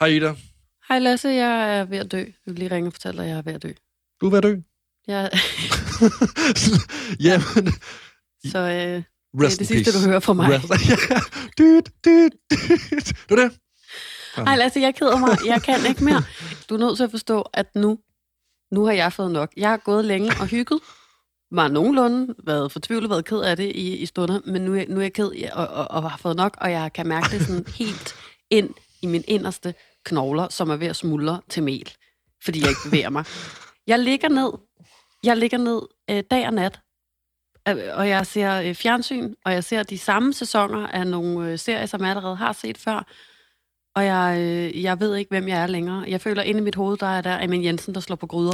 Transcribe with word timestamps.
Hej 0.00 0.08
Ida. 0.08 0.34
Hej 0.88 0.98
Lasse, 0.98 1.28
jeg 1.28 1.78
er 1.78 1.84
ved 1.84 1.98
at 1.98 2.12
dø. 2.12 2.18
Jeg 2.18 2.32
vil 2.46 2.54
lige 2.54 2.70
ringe 2.74 2.88
og 2.88 2.92
fortælle 2.92 3.18
dig, 3.18 3.24
at 3.24 3.30
jeg 3.30 3.38
er 3.38 3.42
ved 3.42 3.52
at 3.52 3.62
dø. 3.62 3.72
Du 4.20 4.26
er 4.26 4.30
ved 4.30 4.38
at 4.38 4.44
dø. 4.44 4.56
Jeg, 5.06 5.30
Jamen, 7.26 7.72
så 8.52 8.58
øh, 8.58 8.72
det 8.72 9.02
er 9.44 9.48
det 9.48 9.52
sidste, 9.52 9.74
peace. 9.74 10.04
du 10.04 10.08
hører 10.10 10.20
fra 10.20 10.32
mig. 10.32 10.46
Rest- 10.48 10.90
Ja. 11.10 11.20
Dyt, 11.58 11.90
dyt, 12.04 12.32
dyt. 12.50 13.30
Var 13.30 13.36
det. 13.36 13.52
Hej 14.36 14.56
Lasse, 14.56 14.80
jeg 14.80 14.94
keder 14.94 15.16
mig. 15.18 15.38
Jeg 15.46 15.62
kan 15.62 15.86
ikke 15.88 16.04
mere. 16.04 16.22
Du 16.68 16.74
er 16.74 16.78
nødt 16.78 16.96
til 16.96 17.04
at 17.04 17.10
forstå, 17.10 17.40
at 17.42 17.74
nu, 17.74 17.98
nu 18.72 18.84
har 18.84 18.92
jeg 18.92 19.12
fået 19.12 19.30
nok. 19.30 19.52
Jeg 19.56 19.68
har 19.70 19.76
gået 19.76 20.04
længe 20.04 20.30
og 20.40 20.46
hygget. 20.46 20.80
Var 21.52 21.68
nogenlunde 21.68 22.34
været 22.44 22.72
fortvivlet, 22.72 23.10
været 23.10 23.24
ked 23.24 23.38
af 23.40 23.56
det 23.56 23.72
i, 23.76 23.96
i 23.96 24.06
stunder, 24.06 24.40
men 24.46 24.62
nu 24.62 24.72
nu 24.88 24.96
er 24.98 25.02
jeg 25.02 25.12
ked 25.12 25.30
og, 25.52 25.66
og, 25.68 25.90
og 25.90 26.10
har 26.10 26.18
fået 26.18 26.36
nok, 26.36 26.56
og 26.60 26.70
jeg 26.70 26.92
kan 26.92 27.06
mærke 27.06 27.26
det 27.30 27.46
sådan 27.46 27.66
helt 27.66 28.14
ind 28.50 28.70
i 29.02 29.06
min 29.06 29.24
inderste 29.28 29.74
knogler, 30.04 30.48
som 30.48 30.70
er 30.70 30.76
ved 30.76 30.86
at 30.86 30.96
smuldre 30.96 31.40
til 31.48 31.62
mel, 31.62 31.92
fordi 32.44 32.60
jeg 32.60 32.68
ikke 32.68 32.80
bevæger 32.84 33.10
mig. 33.10 33.24
Jeg 33.86 33.98
ligger 33.98 34.28
ned, 34.28 34.52
jeg 35.24 35.36
ligger 35.36 35.58
ned 35.58 35.82
øh, 36.10 36.22
dag 36.30 36.46
og 36.46 36.54
nat, 36.54 36.80
øh, 37.68 37.76
og 37.92 38.08
jeg 38.08 38.26
ser 38.26 38.60
øh, 38.60 38.74
fjernsyn, 38.74 39.34
og 39.44 39.52
jeg 39.52 39.64
ser 39.64 39.82
de 39.82 39.98
samme 39.98 40.32
sæsoner 40.32 40.86
af 40.86 41.06
nogle 41.06 41.52
øh, 41.52 41.58
serier, 41.58 41.86
som 41.86 42.00
jeg 42.00 42.10
allerede 42.10 42.36
har 42.36 42.52
set 42.52 42.78
før, 42.78 43.04
og 43.96 44.04
jeg, 44.04 44.36
øh, 44.40 44.82
jeg 44.82 45.00
ved 45.00 45.16
ikke, 45.16 45.28
hvem 45.28 45.48
jeg 45.48 45.62
er 45.62 45.66
længere. 45.66 46.04
Jeg 46.08 46.20
føler, 46.20 46.42
inde 46.42 46.60
i 46.60 46.62
mit 46.62 46.74
hoved, 46.74 46.96
der 46.98 47.06
er 47.06 47.20
der 47.20 47.42
Amin 47.42 47.64
Jensen, 47.64 47.94
der 47.94 48.00
slår 48.00 48.16
på 48.16 48.26
gryder. 48.26 48.52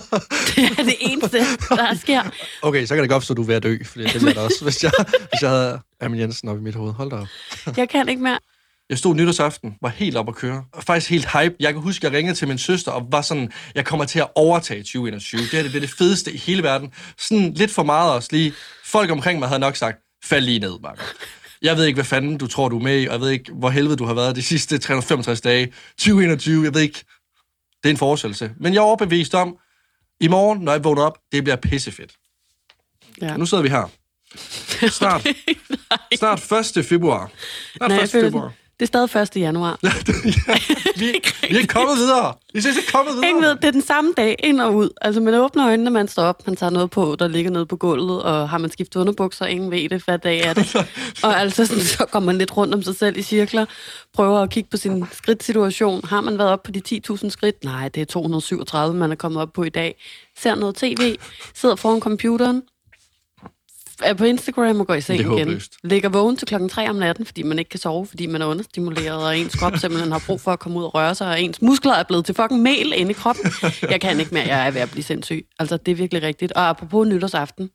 det 0.56 0.78
er 0.78 0.84
det 0.84 0.96
eneste, 1.00 1.38
der 1.68 1.94
sker. 1.94 2.22
Okay, 2.62 2.86
så 2.86 2.94
kan 2.94 3.02
det 3.02 3.10
godt 3.10 3.22
forstå, 3.22 3.32
at 3.32 3.36
du 3.36 3.42
er 3.42 3.46
ved 3.46 3.54
at 3.54 3.62
dø, 3.62 3.76
for 3.84 3.98
det 3.98 4.22
jeg 4.26 4.34
da 4.34 4.40
også, 4.40 4.64
hvis 4.64 4.84
jeg, 4.84 4.92
hvis 5.08 5.42
jeg 5.42 5.50
havde 5.50 5.80
Amin 6.00 6.20
Jensen 6.20 6.48
op 6.48 6.56
i 6.58 6.60
mit 6.60 6.74
hoved. 6.74 6.92
Hold 6.92 7.10
da 7.10 7.16
op. 7.16 7.28
Jeg 7.76 7.88
kan 7.88 8.08
ikke 8.08 8.22
mere. 8.22 8.38
Jeg 8.90 8.98
stod 8.98 9.14
nytårsaften, 9.14 9.74
var 9.82 9.88
helt 9.88 10.16
op 10.16 10.28
at 10.28 10.34
køre. 10.34 10.64
Og 10.72 10.82
faktisk 10.82 11.10
helt 11.10 11.26
hype. 11.32 11.54
Jeg 11.60 11.72
kan 11.72 11.82
huske, 11.82 12.06
at 12.06 12.12
jeg 12.12 12.18
ringede 12.18 12.36
til 12.36 12.48
min 12.48 12.58
søster 12.58 12.92
og 12.92 13.06
var 13.10 13.22
sådan, 13.22 13.52
jeg 13.74 13.84
kommer 13.84 14.04
til 14.04 14.18
at 14.18 14.28
overtage 14.34 14.82
2021. 14.82 15.40
Det 15.40 15.50
her 15.50 15.62
det 15.62 15.70
bliver 15.70 15.80
det 15.80 15.90
fedeste 15.90 16.32
i 16.32 16.36
hele 16.36 16.62
verden. 16.62 16.92
Sådan 17.18 17.52
lidt 17.54 17.70
for 17.70 17.82
meget 17.82 18.12
også 18.12 18.28
lige. 18.32 18.52
Folk 18.84 19.10
omkring 19.10 19.38
mig 19.38 19.48
havde 19.48 19.60
nok 19.60 19.76
sagt, 19.76 19.98
fald 20.24 20.44
lige 20.44 20.58
ned, 20.58 20.78
Marker. 20.82 21.02
Jeg 21.62 21.76
ved 21.76 21.84
ikke, 21.84 21.96
hvad 21.96 22.04
fanden 22.04 22.38
du 22.38 22.46
tror, 22.46 22.68
du 22.68 22.78
er 22.78 22.82
med 22.82 23.02
i, 23.02 23.06
og 23.06 23.12
jeg 23.12 23.20
ved 23.20 23.30
ikke, 23.30 23.52
hvor 23.52 23.70
helvede 23.70 23.96
du 23.96 24.04
har 24.04 24.14
været 24.14 24.36
de 24.36 24.42
sidste 24.42 24.78
365 24.78 25.40
dage. 25.40 25.72
2021, 25.98 26.64
jeg 26.64 26.74
ved 26.74 26.80
ikke. 26.80 27.04
Det 27.82 27.88
er 27.88 27.90
en 27.90 27.96
forestillelse. 27.96 28.52
Men 28.60 28.74
jeg 28.74 28.78
er 28.80 28.84
overbevist 28.84 29.34
om, 29.34 29.56
i 30.20 30.28
morgen, 30.28 30.60
når 30.60 30.72
jeg 30.72 30.84
vågner 30.84 31.02
op, 31.02 31.18
det 31.32 31.44
bliver 31.44 31.56
pissefedt. 31.56 32.12
Ja. 33.22 33.36
Nu 33.36 33.46
sidder 33.46 33.62
vi 33.62 33.68
her. 33.68 33.90
Snart, 34.90 35.26
snart 36.18 36.52
1. 36.76 36.84
februar. 36.84 37.30
Snart 37.76 37.88
Nej, 37.88 37.96
jeg 37.96 38.04
1. 38.04 38.10
føler, 38.10 38.26
februar. 38.26 38.52
Det 38.80 38.94
er 38.94 39.06
stadig 39.08 39.22
1. 39.22 39.36
januar. 39.36 39.78
vi, 41.00 41.20
vi 41.50 41.58
er 41.58 41.66
kommet 41.68 41.96
videre. 41.96 42.34
Vi 42.52 42.58
er 42.58 42.62
slet 42.62 42.76
ikke 42.76 42.92
kommet 42.92 43.14
videre. 43.14 43.28
Ingen 43.28 43.44
ved, 43.44 43.56
det 43.56 43.64
er 43.64 43.70
den 43.70 43.82
samme 43.82 44.12
dag, 44.16 44.36
ind 44.38 44.60
og 44.60 44.74
ud. 44.74 44.90
Altså, 45.00 45.20
man 45.20 45.34
åbner 45.34 45.66
øjnene, 45.66 45.90
man 45.90 46.08
står 46.08 46.22
op, 46.22 46.46
man 46.46 46.56
tager 46.56 46.70
noget 46.70 46.90
på, 46.90 47.16
der 47.18 47.28
ligger 47.28 47.50
nede 47.50 47.66
på 47.66 47.76
gulvet, 47.76 48.22
og 48.22 48.48
har 48.48 48.58
man 48.58 48.70
skiftet 48.70 49.00
underbukser, 49.00 49.46
ingen 49.46 49.70
ved 49.70 49.88
det, 49.88 50.02
hvad 50.04 50.18
dag 50.18 50.40
er 50.40 50.54
det. 50.54 50.76
og 51.24 51.40
altså, 51.40 51.66
sådan, 51.66 51.82
så 51.82 52.06
går 52.10 52.20
man 52.20 52.38
lidt 52.38 52.56
rundt 52.56 52.74
om 52.74 52.82
sig 52.82 52.96
selv 52.96 53.16
i 53.18 53.22
cirkler, 53.22 53.66
prøver 54.14 54.38
at 54.40 54.50
kigge 54.50 54.70
på 54.70 54.76
sin 54.76 55.06
skridtsituation. 55.12 56.00
Har 56.04 56.20
man 56.20 56.38
været 56.38 56.50
op 56.50 56.62
på 56.62 56.70
de 56.70 56.82
10.000 57.10 57.28
skridt? 57.28 57.64
Nej, 57.64 57.88
det 57.88 58.00
er 58.00 58.06
237, 58.06 58.96
man 58.96 59.12
er 59.12 59.16
kommet 59.16 59.42
op 59.42 59.52
på 59.52 59.62
i 59.62 59.68
dag. 59.68 60.04
Ser 60.38 60.54
noget 60.54 60.74
tv, 60.74 61.16
sidder 61.54 61.76
foran 61.76 62.00
computeren, 62.00 62.62
er 64.02 64.14
på 64.14 64.24
Instagram 64.24 64.80
og 64.80 64.86
går 64.86 64.94
i 64.94 65.00
seng 65.00 65.20
igen. 65.20 65.30
håbløst. 65.30 65.76
Ligger 65.84 66.08
vågen 66.08 66.36
til 66.36 66.48
klokken 66.48 66.68
3 66.68 66.90
om 66.90 66.96
natten, 66.96 67.26
fordi 67.26 67.42
man 67.42 67.58
ikke 67.58 67.68
kan 67.68 67.80
sove, 67.80 68.06
fordi 68.06 68.26
man 68.26 68.42
er 68.42 68.46
understimuleret, 68.46 69.24
og 69.26 69.38
ens 69.38 69.54
krop 69.54 69.76
simpelthen 69.76 70.12
har 70.12 70.22
brug 70.26 70.40
for 70.40 70.52
at 70.52 70.58
komme 70.58 70.78
ud 70.78 70.84
og 70.84 70.94
røre 70.94 71.14
sig, 71.14 71.28
og 71.28 71.42
ens 71.42 71.62
muskler 71.62 71.92
er 71.94 72.02
blevet 72.02 72.24
til 72.24 72.34
fucking 72.34 72.62
mel 72.62 72.92
inde 72.96 73.10
i 73.10 73.14
kroppen. 73.14 73.44
Jeg 73.90 74.00
kan 74.00 74.20
ikke 74.20 74.34
mere, 74.34 74.46
jeg 74.46 74.66
er 74.66 74.70
ved 74.70 74.80
at 74.80 74.90
blive 74.90 75.04
sindssyg. 75.04 75.46
Altså, 75.58 75.76
det 75.76 75.92
er 75.92 75.96
virkelig 75.96 76.22
rigtigt. 76.22 76.52
Og 76.52 76.68
apropos 76.68 77.08
nytårsaften, 77.08 77.70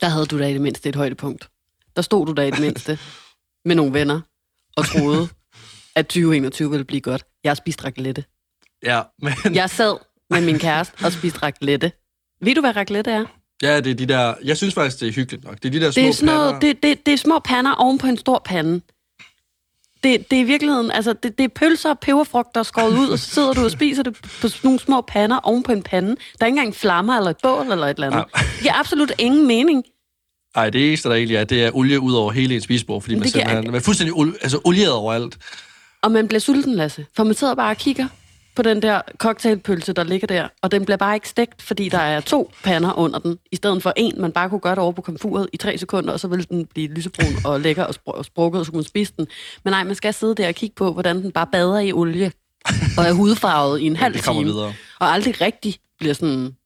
der 0.00 0.08
havde 0.08 0.26
du 0.26 0.38
da 0.38 0.48
i 0.48 0.52
det 0.52 0.60
mindste 0.60 0.88
et 0.88 0.96
højdepunkt. 0.96 1.48
Der 1.96 2.02
stod 2.02 2.26
du 2.26 2.32
da 2.32 2.42
i 2.42 2.50
det 2.50 2.60
mindste 2.60 2.98
med 3.64 3.74
nogle 3.74 3.92
venner 3.92 4.20
og 4.76 4.86
troede, 4.86 5.28
at 5.94 6.06
2021 6.06 6.70
ville 6.70 6.84
blive 6.84 7.00
godt. 7.00 7.24
Jeg 7.44 7.50
har 7.50 7.54
spist 7.54 7.84
raclette. 7.84 8.24
Ja, 8.84 9.02
men 9.18 9.32
Jeg 9.54 9.70
sad 9.70 9.96
med 10.30 10.40
min 10.40 10.58
kæreste 10.58 11.04
og 11.04 11.12
spiste 11.12 11.42
raclette. 11.42 11.92
Ved 12.40 12.54
du, 12.54 12.60
hvad 12.60 12.76
raclette 12.76 13.10
er? 13.10 13.24
Ja, 13.62 13.80
det 13.80 13.90
er 13.90 13.94
de 13.94 14.06
der... 14.06 14.34
Jeg 14.44 14.56
synes 14.56 14.74
faktisk, 14.74 15.00
det 15.00 15.08
er 15.08 15.12
hyggeligt 15.12 15.44
nok. 15.44 15.54
Det 15.62 15.64
er 15.64 15.70
de 15.72 15.80
der 15.80 15.90
små 15.90 16.00
Det 16.02 16.08
er, 16.08 16.12
sådan 16.12 16.34
noget, 16.34 16.52
pander. 16.52 16.60
det, 16.74 16.82
det, 16.82 17.06
det 17.06 17.14
er 17.14 17.18
små 17.18 17.38
pander 17.38 17.72
oven 17.72 17.98
på 17.98 18.06
en 18.06 18.16
stor 18.16 18.42
pande. 18.44 18.80
Det, 20.04 20.30
det 20.30 20.36
er 20.36 20.40
i 20.40 20.44
virkeligheden, 20.44 20.90
altså 20.90 21.12
det, 21.12 21.38
det 21.38 21.44
er 21.44 21.48
pølser 21.48 21.90
og 21.90 21.98
peberfrugter 21.98 22.62
skåret 22.62 22.98
ud, 22.98 23.08
og 23.08 23.18
så 23.18 23.30
sidder 23.30 23.52
du 23.52 23.64
og 23.64 23.70
spiser 23.70 24.02
det 24.02 24.14
på 24.40 24.48
sådan 24.48 24.60
nogle 24.64 24.78
små 24.80 25.00
pander 25.00 25.38
oven 25.38 25.62
på 25.62 25.72
en 25.72 25.82
pande. 25.82 26.08
Der 26.08 26.16
er 26.40 26.46
ikke 26.46 26.58
engang 26.58 26.74
flammer 26.74 27.16
eller 27.16 27.30
et 27.30 27.36
bål 27.42 27.72
eller 27.72 27.86
et 27.86 27.94
eller 27.94 28.06
andet. 28.06 28.24
Nej. 28.34 28.42
Det 28.42 28.60
giver 28.60 28.74
absolut 28.74 29.12
ingen 29.18 29.46
mening. 29.46 29.84
Ej, 30.54 30.70
det 30.70 30.88
eneste, 30.88 31.08
der 31.08 31.14
egentlig 31.14 31.36
er, 31.36 31.44
det 31.44 31.64
er 31.64 31.70
olie 31.74 32.00
ud 32.00 32.14
over 32.14 32.32
hele 32.32 32.54
ens 32.54 32.64
spisebord, 32.64 33.02
fordi 33.02 33.14
man 33.14 33.24
det 33.24 33.32
giver- 33.32 33.44
simpelthen 33.44 33.72
man 33.72 33.80
er 33.80 33.84
fuldstændig 33.84 34.14
ol- 34.16 34.38
altså, 34.42 34.60
olieret 34.64 34.92
overalt. 34.92 35.38
Og 36.02 36.12
man 36.12 36.28
bliver 36.28 36.40
sulten, 36.40 36.74
Lasse. 36.74 37.06
For 37.16 37.24
man 37.24 37.34
sidder 37.34 37.54
bare 37.54 37.70
og 37.70 37.76
kigger 37.76 38.08
på 38.56 38.62
den 38.62 38.82
der 38.82 39.00
cocktailpølse, 39.18 39.92
der 39.92 40.04
ligger 40.04 40.26
der, 40.26 40.48
og 40.62 40.70
den 40.70 40.84
bliver 40.84 40.96
bare 40.96 41.14
ikke 41.14 41.28
stegt, 41.28 41.62
fordi 41.62 41.88
der 41.88 41.98
er 41.98 42.20
to 42.20 42.52
pander 42.64 42.98
under 42.98 43.18
den, 43.18 43.38
i 43.52 43.56
stedet 43.56 43.82
for 43.82 43.92
en, 43.96 44.20
man 44.20 44.32
bare 44.32 44.48
kunne 44.48 44.60
gøre 44.60 44.74
det 44.74 44.82
over 44.82 44.92
på 44.92 45.02
komfuret 45.02 45.48
i 45.52 45.56
tre 45.56 45.78
sekunder, 45.78 46.12
og 46.12 46.20
så 46.20 46.28
ville 46.28 46.44
den 46.44 46.66
blive 46.66 46.88
lysebrun 46.88 47.34
og 47.44 47.60
lækker 47.60 47.84
og, 47.84 47.94
spr- 47.94 48.18
og 48.18 48.24
sprukket, 48.24 48.58
og 48.60 48.66
så 48.66 48.72
kunne 48.72 48.78
man 48.78 48.84
spise 48.84 49.12
den. 49.16 49.26
Men 49.64 49.72
nej, 49.72 49.84
man 49.84 49.94
skal 49.94 50.14
sidde 50.14 50.34
der 50.34 50.48
og 50.48 50.54
kigge 50.54 50.74
på, 50.74 50.92
hvordan 50.92 51.22
den 51.22 51.32
bare 51.32 51.46
bader 51.52 51.78
i 51.78 51.92
olie, 51.92 52.32
og 52.98 53.04
er 53.04 53.12
hudfarvet 53.12 53.80
i 53.80 53.86
en 53.86 53.96
halv 53.96 54.18
time, 54.20 54.44
videre. 54.44 54.74
og 55.00 55.12
aldrig 55.12 55.40
rigtig 55.40 55.74
bliver 55.98 56.14
sådan 56.14 56.56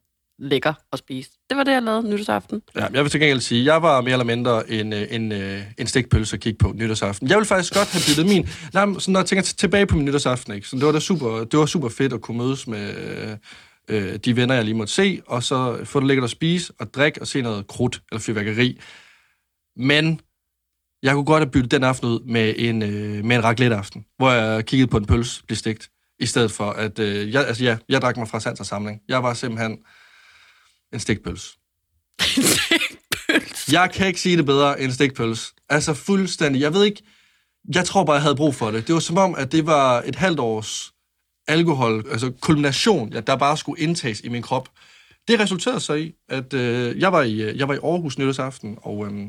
lækker 0.41 0.75
at 0.93 0.99
spise. 0.99 1.31
Det 1.51 1.57
var 1.57 1.65
det, 1.65 1.73
jeg 1.73 1.83
lavede 1.83 2.09
nytårsaften. 2.11 2.63
Ja, 2.77 2.87
jeg 2.93 3.03
vil 3.03 3.11
til 3.11 3.21
gengæld 3.21 3.41
sige, 3.41 3.65
jeg 3.65 3.83
var 3.83 4.01
mere 4.01 4.13
eller 4.13 4.25
mindre 4.25 4.71
en, 4.71 4.93
øh, 4.93 5.07
en, 5.11 5.33
øh, 5.33 5.63
en 5.79 5.87
stikpølse 5.87 6.37
at 6.37 6.41
kigge 6.41 6.59
på 6.59 6.73
nytårsaften. 6.75 7.29
Jeg 7.29 7.39
vil 7.39 7.47
faktisk 7.47 7.75
godt 7.75 7.93
have 7.93 8.03
byttet 8.09 8.27
min... 8.27 8.49
Nej, 8.75 8.85
men 8.85 9.01
sådan, 9.01 9.13
når 9.13 9.21
jeg 9.21 9.27
tænker 9.27 9.43
tilbage 9.43 9.87
på 9.87 9.97
min 9.97 10.05
nytårsaften, 10.05 10.55
ikke? 10.55 10.69
Så 10.69 10.77
det 10.77 10.87
var 10.87 10.93
da 10.93 11.01
super, 11.01 11.45
det 11.45 11.59
var 11.59 11.67
super 11.67 11.89
fedt 11.89 12.13
at 12.13 12.21
kunne 12.21 12.39
mødes 12.39 12.67
med 12.67 12.95
øh, 12.97 13.37
øh, 13.89 14.17
de 14.17 14.37
venner, 14.37 14.55
jeg 14.55 14.65
lige 14.65 14.75
måtte 14.75 14.93
se, 14.93 15.23
og 15.27 15.43
så 15.43 15.85
få 15.85 16.01
det 16.01 16.07
lækkert 16.07 16.25
at 16.25 16.31
spise 16.31 16.73
og 16.81 16.95
drikke 16.95 17.21
og 17.21 17.27
se 17.27 17.43
noget 17.43 17.67
krudt 17.67 18.03
eller 18.11 18.21
fyrværkeri. 18.21 18.81
Men 19.77 20.21
jeg 21.03 21.15
kunne 21.15 21.25
godt 21.25 21.43
have 21.43 21.51
byttet 21.51 21.71
den 21.71 21.85
aften 21.85 22.09
ud 22.09 22.21
med 22.21 22.55
en, 22.59 22.83
øh, 22.83 23.25
med 23.25 23.37
en 23.37 23.45
raclette-aften, 23.45 24.05
hvor 24.17 24.31
jeg 24.31 24.67
kiggede 24.67 24.91
på 24.91 24.97
en 24.97 25.07
pølse 25.07 25.45
blive 25.45 25.59
stegt, 25.59 25.91
i 26.19 26.27
stedet 26.27 26.51
for 26.51 26.71
at... 26.71 26.99
Øh, 26.99 27.33
jeg, 27.33 27.47
altså 27.47 27.65
ja, 27.65 27.77
jeg 27.89 28.03
drak 28.03 28.17
mig 28.17 28.29
fra 28.29 28.41
sans 28.41 28.61
og 28.61 28.67
samling. 28.67 29.01
Jeg 29.09 29.23
var 29.23 29.35
simpelthen 29.35 29.79
en 30.93 31.01
stikpølse. 31.01 31.49
Jeg 33.73 33.91
kan 33.95 34.07
ikke 34.07 34.21
sige 34.21 34.37
det 34.37 34.47
bedre 34.47 34.81
end 34.81 34.93
stikpølse. 34.93 35.53
Altså 35.69 35.95
fuldstændig. 35.95 36.61
Jeg 36.61 36.75
ved 36.75 36.85
ikke... 36.85 37.03
Jeg 37.75 37.85
tror 37.85 38.05
bare, 38.05 38.15
jeg 38.15 38.23
havde 38.23 38.37
brug 38.37 38.55
for 38.55 38.71
det. 38.71 38.87
Det 38.87 38.95
var 38.95 39.01
som 39.01 39.19
om, 39.19 39.35
at 39.35 39.53
det 39.53 39.67
var 39.67 40.03
et 40.07 40.17
halvt 40.17 40.41
års 40.41 40.93
alkohol, 41.49 42.07
altså 42.11 42.33
kulmination, 42.41 43.13
der 43.13 43.37
bare 43.37 43.57
skulle 43.57 43.83
indtages 43.83 44.21
i 44.21 44.29
min 44.29 44.43
krop. 44.43 44.69
Det 45.29 45.41
resulterede 45.41 45.81
så 45.81 45.95
i, 45.95 46.15
at 46.29 46.55
øh, 46.55 47.01
jeg, 47.01 47.13
var 47.13 47.23
i, 47.23 47.43
øh, 47.43 47.59
jeg 47.59 47.69
var 47.69 47.75
i 47.75 47.79
Aarhus 47.85 48.19
nytårsaften, 48.19 48.79
og 48.83 49.07
øh, 49.07 49.27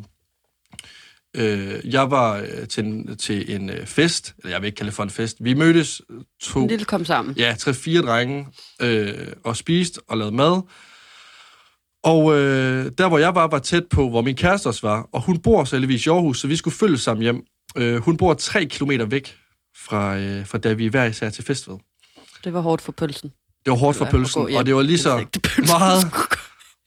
øh, 1.35 1.93
jeg 1.93 2.11
var 2.11 2.37
øh, 2.37 2.67
til, 2.67 2.85
en, 2.85 3.17
til 3.17 3.55
en 3.55 3.69
øh, 3.69 3.85
fest, 3.85 4.35
eller 4.37 4.51
jeg 4.51 4.61
vil 4.61 4.65
ikke 4.65 4.75
kalde 4.75 4.89
det 4.89 4.95
for 4.95 5.03
en 5.03 5.09
fest. 5.09 5.37
Vi 5.39 5.53
mødtes 5.53 6.01
øh, 6.09 6.21
to, 6.41 6.61
En 6.61 6.67
lille 6.67 6.85
kom 6.85 7.05
sammen. 7.05 7.35
ja, 7.37 7.55
tre-fire 7.59 8.01
drenge 8.01 8.47
øh, 8.81 9.27
og 9.43 9.57
spiste 9.57 10.01
og 10.07 10.17
lavede 10.17 10.35
mad. 10.35 10.61
Og 12.03 12.39
øh, 12.39 12.91
der, 12.97 13.07
hvor 13.07 13.17
jeg 13.17 13.35
var, 13.35 13.47
var 13.47 13.59
tæt 13.59 13.83
på, 13.89 14.09
hvor 14.09 14.21
min 14.21 14.35
kæreste 14.35 14.67
også 14.67 14.87
var. 14.87 15.09
Og 15.13 15.21
hun 15.21 15.37
bor 15.37 15.63
så 15.63 15.75
heldigvis 15.75 16.05
i 16.05 16.09
Aarhus, 16.09 16.39
så 16.39 16.47
vi 16.47 16.55
skulle 16.55 16.75
følges 16.75 17.01
sammen 17.01 17.23
hjem. 17.23 17.43
Øh, 17.77 17.97
hun 17.97 18.17
bor 18.17 18.33
tre 18.33 18.65
kilometer 18.65 19.05
væk 19.05 19.35
fra, 19.77 20.17
øh, 20.17 20.47
fra 20.47 20.57
da 20.57 20.73
vi 20.73 20.87
hver 20.87 21.05
især 21.05 21.29
til 21.29 21.43
fest 21.43 21.69
ved. 21.69 21.77
Det 22.43 22.53
var 22.53 22.61
hårdt 22.61 22.81
for 22.81 22.91
pølsen. 22.91 23.31
Det 23.65 23.71
var 23.71 23.77
hårdt 23.77 23.97
for 23.97 24.05
pølsen, 24.05 24.55
og 24.55 24.65
det 24.65 24.75
var 24.75 24.81
lige 24.81 24.97
så 24.97 25.25
meget 25.57 26.13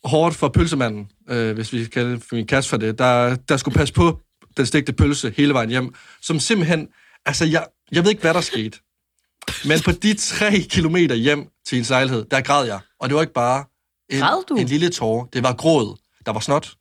hårdt 0.05 0.37
for 0.37 0.49
pølsemanden, 0.49 1.09
øh, 1.31 1.55
hvis 1.55 1.73
vi 1.73 1.85
kan 1.85 2.21
for 2.21 2.37
min 2.37 2.47
kæreste 2.47 2.71
for 2.71 2.77
det, 2.77 2.99
der, 2.99 3.35
der 3.35 3.57
skulle 3.57 3.75
passe 3.75 3.95
på 3.95 4.21
den 4.57 4.67
stegte 4.67 4.93
pølse 4.93 5.35
hele 5.37 5.55
vejen 5.55 5.71
hjem, 5.71 5.95
som 6.23 6.41
simpelthen, 6.41 6.89
altså 7.27 7.45
jeg, 7.45 7.67
jeg 7.93 8.03
ved 8.03 8.11
ikke, 8.11 8.23
hvad 8.23 8.35
der 8.35 8.41
skete, 8.41 8.79
men 9.65 9.81
på 9.85 9.93
de 9.93 10.15
tre 10.15 10.61
kilometer 10.71 11.15
hjem 11.15 11.47
til 11.67 11.79
en 11.79 11.85
lejlighed, 11.89 12.25
der 12.31 12.41
græd 12.41 12.67
jeg, 12.67 12.81
og 13.01 13.09
det 13.09 13.15
var 13.15 13.21
ikke 13.21 13.35
bare 13.35 13.65
Græd 14.13 14.45
du? 14.49 14.55
en, 14.55 14.61
en 14.61 14.67
lille 14.67 14.91
tårer, 14.91 15.27
det 15.33 15.43
var 15.43 15.53
gråd, 15.53 15.97
der 16.27 16.33
var 16.33 16.41
snot, 16.41 16.73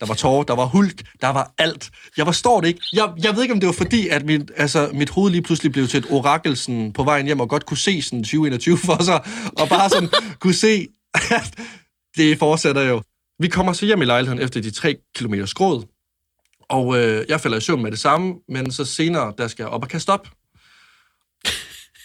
der 0.00 0.06
var 0.06 0.14
tårer, 0.14 0.42
der 0.42 0.54
var 0.54 0.64
hulk, 0.64 1.02
der 1.20 1.28
var 1.28 1.54
alt. 1.58 1.90
Jeg 2.16 2.26
forstår 2.26 2.60
det 2.60 2.68
ikke. 2.68 2.80
Jeg, 2.92 3.12
jeg 3.22 3.34
ved 3.34 3.42
ikke, 3.42 3.54
om 3.54 3.60
det 3.60 3.66
var 3.66 3.72
fordi, 3.72 4.08
at 4.08 4.24
mit, 4.24 4.50
altså, 4.56 4.90
mit 4.94 5.10
hoved 5.10 5.30
lige 5.30 5.42
pludselig 5.42 5.72
blev 5.72 5.88
til 5.88 5.98
et 5.98 6.10
orakel 6.10 6.56
sådan, 6.56 6.92
på 6.92 7.04
vejen 7.04 7.26
hjem, 7.26 7.40
og 7.40 7.48
godt 7.48 7.66
kunne 7.66 7.76
se 7.76 8.02
sådan 8.02 8.22
2021 8.22 8.78
for 8.78 9.02
sig, 9.02 9.24
og 9.58 9.68
bare 9.68 9.90
sådan 9.90 10.08
kunne 10.40 10.54
se, 10.54 10.88
at 11.14 11.54
det 12.16 12.38
fortsætter 12.38 12.82
jo. 12.82 13.02
Vi 13.38 13.48
kommer 13.48 13.72
så 13.72 13.86
hjem 13.86 14.02
i 14.02 14.04
lejligheden 14.04 14.42
efter 14.42 14.60
de 14.60 14.70
tre 14.70 14.96
kilometer 15.16 15.46
skråd, 15.46 15.84
og 16.68 16.98
øh, 16.98 17.24
jeg 17.28 17.40
falder 17.40 17.58
i 17.58 17.60
søvn 17.60 17.82
med 17.82 17.90
det 17.90 17.98
samme, 17.98 18.34
men 18.48 18.72
så 18.72 18.84
senere, 18.84 19.32
der 19.38 19.48
skal 19.48 19.62
jeg 19.62 19.70
op 19.70 19.82
og 19.82 19.88
kaste 19.88 20.10
op. 20.10 20.28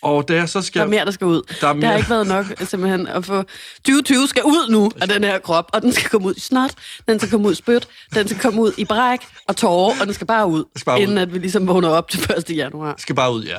Og 0.04 0.26
jeg 0.30 0.50
så 0.50 0.60
Der 0.60 0.64
skal... 0.66 0.82
er 0.82 0.86
mere, 0.86 1.06
der 1.06 1.12
skal 1.12 1.28
ud. 1.28 1.42
Der 1.62 1.68
er 1.68 1.74
Det 1.74 1.84
har 1.84 1.90
mere- 1.92 1.98
ikke 1.98 2.10
været 2.10 2.28
nok 2.28 2.46
simpelthen 2.66 3.08
at 3.08 3.26
få... 3.26 3.44
2020 3.76 4.28
skal 4.28 4.44
ud 4.44 4.70
nu 4.72 4.92
af 5.02 5.08
den 5.08 5.24
her 5.24 5.40
krop, 5.40 5.70
og 5.74 5.82
den 5.82 5.92
skal 5.92 6.10
komme 6.10 6.28
ud 6.28 6.36
i 6.36 6.40
snot, 6.40 6.72
den 7.08 7.20
skal 7.20 7.30
komme 7.32 7.48
ud 7.48 7.52
i 7.52 7.56
spyt, 7.56 7.88
den 8.14 8.28
skal 8.28 8.42
komme 8.42 8.62
ud 8.62 8.72
i 8.78 8.86
bræk 8.86 9.20
og 9.48 9.56
tårer, 9.58 10.00
og 10.02 10.06
den 10.06 10.14
skal 10.14 10.28
bare 10.28 10.48
ud, 10.48 10.64
skal 10.76 10.86
bare 10.86 10.98
ud. 10.98 11.04
inden 11.04 11.18
at 11.18 11.34
vi 11.34 11.40
ligesom 11.40 11.68
vågner 11.68 11.90
op 11.90 12.10
til 12.10 12.32
1. 12.50 12.58
januar. 12.58 12.96
skal 12.98 13.16
bare 13.16 13.34
ud, 13.34 13.44
ja. 13.44 13.58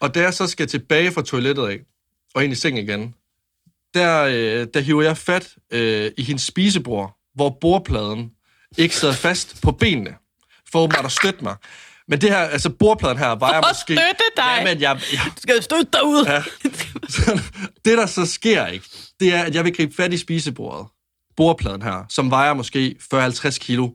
Og 0.00 0.14
da 0.14 0.20
jeg 0.20 0.34
så 0.34 0.46
skal 0.46 0.66
tilbage 0.68 1.12
fra 1.12 1.22
toilettet 1.22 1.66
af, 1.68 1.78
og 2.34 2.44
ind 2.44 2.52
i 2.52 2.56
seng 2.56 2.78
igen, 2.78 3.14
der, 3.94 4.22
øh, 4.24 4.66
der 4.74 4.80
hiver 4.80 5.02
jeg 5.02 5.16
fat 5.16 5.48
øh, 5.72 6.10
i 6.18 6.22
hendes 6.22 6.42
spisebord, 6.42 7.16
hvor 7.34 7.58
bordpladen 7.60 8.30
ikke 8.78 8.96
sidder 8.96 9.14
fast 9.14 9.62
på 9.62 9.72
benene, 9.72 10.14
for 10.72 10.78
åbenbart 10.82 11.04
at 11.04 11.12
støtte 11.12 11.44
mig. 11.44 11.56
Men 12.08 12.20
det 12.20 12.30
her, 12.30 12.38
altså 12.38 12.70
bordpladen 12.70 13.18
her, 13.18 13.34
vejer 13.34 13.62
For 13.62 13.68
måske... 13.70 13.92
støtte 13.92 14.24
dig? 14.36 14.56
Ja, 14.58 14.64
men 14.64 14.80
jeg, 14.80 15.00
jeg, 15.12 15.20
Du 15.36 15.40
skal 15.40 15.62
støtte 15.62 15.88
dig 15.92 16.04
ud. 16.04 16.24
Ja. 16.26 16.42
Så 17.08 17.40
det, 17.84 17.98
der 17.98 18.06
så 18.06 18.26
sker 18.26 18.66
ikke, 18.66 18.86
det 19.20 19.34
er, 19.34 19.42
at 19.42 19.54
jeg 19.54 19.64
vil 19.64 19.76
gribe 19.76 19.94
fat 19.94 20.12
i 20.12 20.16
spisebordet, 20.18 20.86
bordpladen 21.36 21.82
her, 21.82 22.04
som 22.08 22.30
vejer 22.30 22.54
måske 22.54 22.96
40-50 23.14 23.58
kilo, 23.58 23.90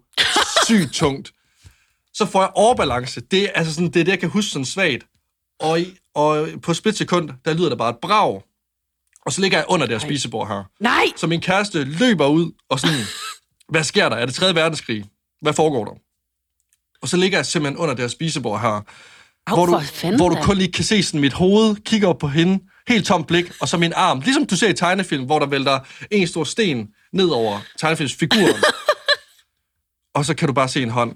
sygt 0.65 0.93
tungt. 0.93 1.31
Så 2.13 2.25
får 2.25 2.41
jeg 2.41 2.49
overbalance. 2.55 3.21
Det 3.21 3.43
er, 3.43 3.49
altså 3.55 3.73
sådan, 3.73 3.87
det 3.87 3.99
er 3.99 4.03
det, 4.03 4.11
jeg 4.11 4.19
kan 4.19 4.29
huske 4.29 4.51
sådan 4.51 4.65
svagt. 4.65 5.03
Og, 5.59 5.81
i, 5.81 5.97
og 6.15 6.47
på 6.61 6.71
et 6.71 6.77
splitsekund, 6.77 7.29
der 7.45 7.53
lyder 7.53 7.69
der 7.69 7.75
bare 7.75 7.89
et 7.89 7.97
brag. 8.01 8.41
Og 9.25 9.31
så 9.31 9.41
ligger 9.41 9.57
jeg 9.57 9.65
under 9.69 9.85
det 9.87 9.93
her 9.93 10.07
spisebord 10.07 10.47
her. 10.47 10.63
Nej! 10.79 11.05
Så 11.17 11.27
min 11.27 11.41
kæreste 11.41 11.83
løber 11.83 12.27
ud 12.27 12.51
og 12.69 12.79
sådan, 12.79 12.99
hvad 13.69 13.83
sker 13.83 14.09
der? 14.09 14.15
Er 14.15 14.25
det 14.25 14.35
3. 14.35 14.55
verdenskrig? 14.55 15.05
Hvad 15.41 15.53
foregår 15.53 15.85
der? 15.85 15.93
Og 17.01 17.07
så 17.07 17.17
ligger 17.17 17.37
jeg 17.37 17.45
simpelthen 17.45 17.77
under 17.77 17.95
det 17.95 18.03
her 18.03 18.09
spisebord 18.09 18.61
her, 18.61 18.81
Au, 19.47 19.55
hvor, 19.55 19.65
du, 19.65 19.81
hvor 20.17 20.29
du 20.29 20.35
kun 20.41 20.57
lige 20.57 20.71
kan 20.71 20.83
se 20.83 21.03
sådan 21.03 21.19
mit 21.19 21.33
hoved, 21.33 21.75
kigger 21.75 22.07
op 22.07 22.17
på 22.17 22.27
hende, 22.27 22.63
helt 22.87 23.05
tomt 23.05 23.27
blik, 23.27 23.51
og 23.61 23.67
så 23.67 23.77
min 23.77 23.93
arm. 23.95 24.19
Ligesom 24.19 24.45
du 24.45 24.55
ser 24.55 24.69
i 24.69 24.73
tegnefilm, 24.73 25.25
hvor 25.25 25.39
der 25.39 25.45
vælter 25.45 25.79
en 26.11 26.27
stor 26.27 26.43
sten 26.43 26.87
ned 27.13 27.27
over 27.27 27.59
tegnefilmsfiguren. 27.79 28.63
og 30.15 30.25
så 30.25 30.33
kan 30.33 30.47
du 30.47 30.53
bare 30.53 30.67
se 30.67 30.83
en 30.83 30.89
hånd. 30.89 31.15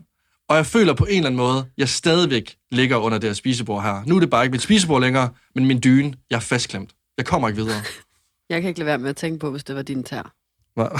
Og 0.49 0.55
jeg 0.55 0.65
føler 0.65 0.93
på 0.93 1.05
en 1.05 1.15
eller 1.15 1.25
anden 1.25 1.37
måde, 1.37 1.65
jeg 1.77 1.89
stadigvæk 1.89 2.55
ligger 2.71 2.97
under 2.97 3.17
det 3.17 3.29
her 3.29 3.33
spisebord 3.33 3.83
her. 3.83 4.03
Nu 4.05 4.15
er 4.15 4.19
det 4.19 4.29
bare 4.29 4.43
ikke 4.43 4.51
mit 4.51 4.61
spisebord 4.61 5.01
længere, 5.01 5.29
men 5.55 5.65
min 5.65 5.83
dyne. 5.83 6.13
Jeg 6.29 6.35
er 6.35 6.39
fastklemt. 6.39 6.91
Jeg 7.17 7.25
kommer 7.25 7.47
ikke 7.47 7.61
videre. 7.61 7.81
Jeg 8.49 8.61
kan 8.61 8.69
ikke 8.69 8.79
lade 8.79 8.87
være 8.87 8.97
med 8.97 9.09
at 9.09 9.15
tænke 9.15 9.39
på, 9.39 9.51
hvis 9.51 9.63
det 9.63 9.75
var 9.75 9.81
din 9.81 10.03
tær. 10.03 10.34
Hva? 10.75 10.87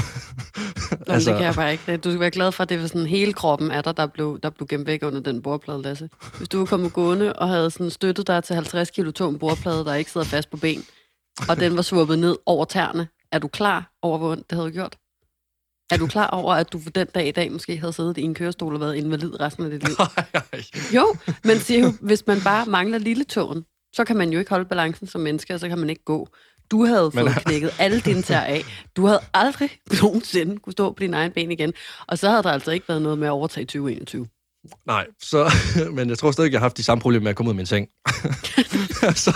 Altså... 1.08 1.30
Det 1.30 1.38
kan 1.38 1.46
jeg 1.46 1.56
bare 1.56 1.72
ikke. 1.72 1.98
Du 1.98 2.10
skal 2.10 2.20
være 2.20 2.32
glad 2.32 2.52
for, 2.52 2.64
at 2.64 2.70
det 2.70 2.82
var 2.82 2.88
sådan 2.88 3.08
hele 3.08 3.34
kroppen 3.34 3.72
af 3.72 3.84
dig, 3.84 3.98
der 3.98 4.08
blev, 4.08 4.40
der 4.44 4.50
blev 4.50 4.68
gemt 4.68 4.88
væk 4.88 5.04
under 5.04 5.20
den 5.20 5.42
bordplade, 5.42 5.82
Lasse. 5.82 6.10
Hvis 6.38 6.50
du 6.50 6.58
var 6.58 6.66
kommet 6.66 6.94
gående 6.94 7.34
og 7.34 7.48
havde 7.48 7.72
sådan 7.72 7.90
støttet 7.90 8.28
dig 8.28 8.44
til 8.44 8.56
50 8.56 8.90
kilo 8.90 9.12
tung 9.12 9.40
bordplade, 9.40 9.86
der 9.86 9.94
ikke 9.94 10.12
sidder 10.12 10.28
fast 10.28 10.50
på 10.50 10.58
ben, 10.58 10.86
og 11.50 11.60
den 11.60 11.76
var 11.76 11.82
svuppet 11.82 12.20
ned 12.20 12.38
over 12.46 12.66
tæerne, 12.66 13.08
er 13.32 13.40
du 13.40 13.48
klar 13.48 13.92
over, 14.02 14.18
hvor 14.18 14.36
det 14.36 14.46
havde 14.52 14.72
gjort? 14.72 14.98
Er 15.92 15.98
du 15.98 16.08
klar 16.08 16.28
over, 16.28 16.54
at 16.54 16.74
du 16.74 16.80
for 16.80 16.90
den 16.90 17.08
dag 17.16 17.28
i 17.28 17.32
dag 17.32 17.52
måske 17.52 17.78
havde 17.78 17.94
siddet 17.94 18.18
i 18.18 18.22
en 18.22 18.34
kørestol 18.34 18.74
og 18.74 18.80
været 18.82 18.96
invalid 18.96 19.40
resten 19.40 19.64
af 19.64 19.72
dit 19.72 19.84
liv? 19.88 19.96
Jo, 20.96 21.16
men 21.44 21.60
siger 21.60 21.80
jo, 21.80 21.94
hvis 22.02 22.28
man 22.28 22.42
bare 22.44 22.66
mangler 22.66 22.98
lille 22.98 23.24
tåen, 23.24 23.66
så 23.94 24.04
kan 24.04 24.18
man 24.18 24.30
jo 24.30 24.40
ikke 24.40 24.50
holde 24.50 24.66
balancen 24.66 25.08
som 25.08 25.22
menneske, 25.22 25.54
og 25.54 25.60
så 25.60 25.70
kan 25.70 25.78
man 25.78 25.90
ikke 25.90 26.04
gå. 26.04 26.28
Du 26.72 26.86
havde 26.86 27.12
fået 27.14 27.26
Men- 27.26 27.34
knækket 27.34 27.72
alle 27.80 28.00
dine 28.00 28.22
tær 28.22 28.40
af. 28.40 28.64
Du 28.96 29.06
havde 29.06 29.20
aldrig 29.34 29.70
nogensinde 30.02 30.58
kunne 30.58 30.74
stå 30.74 30.92
på 30.92 31.00
dine 31.00 31.18
egne 31.18 31.34
ben 31.34 31.52
igen. 31.52 31.74
Og 32.08 32.18
så 32.18 32.30
havde 32.30 32.44
der 32.44 32.52
altså 32.52 32.72
ikke 32.72 32.90
været 32.90 33.02
noget 33.02 33.18
med 33.18 33.28
at 33.28 33.32
overtage 33.32 33.66
2021. 33.66 34.28
Nej, 34.88 35.06
så, 35.24 35.52
men 35.96 36.10
jeg 36.10 36.18
tror 36.18 36.32
stadig, 36.32 36.52
jeg 36.52 36.60
har 36.60 36.64
haft 36.66 36.78
de 36.78 36.84
samme 36.84 37.02
problemer 37.02 37.24
med 37.24 37.30
at 37.30 37.36
komme 37.36 37.50
ud 37.50 37.54
af 37.54 37.56
min 37.56 37.66
seng. 37.66 37.88
altså, 39.10 39.32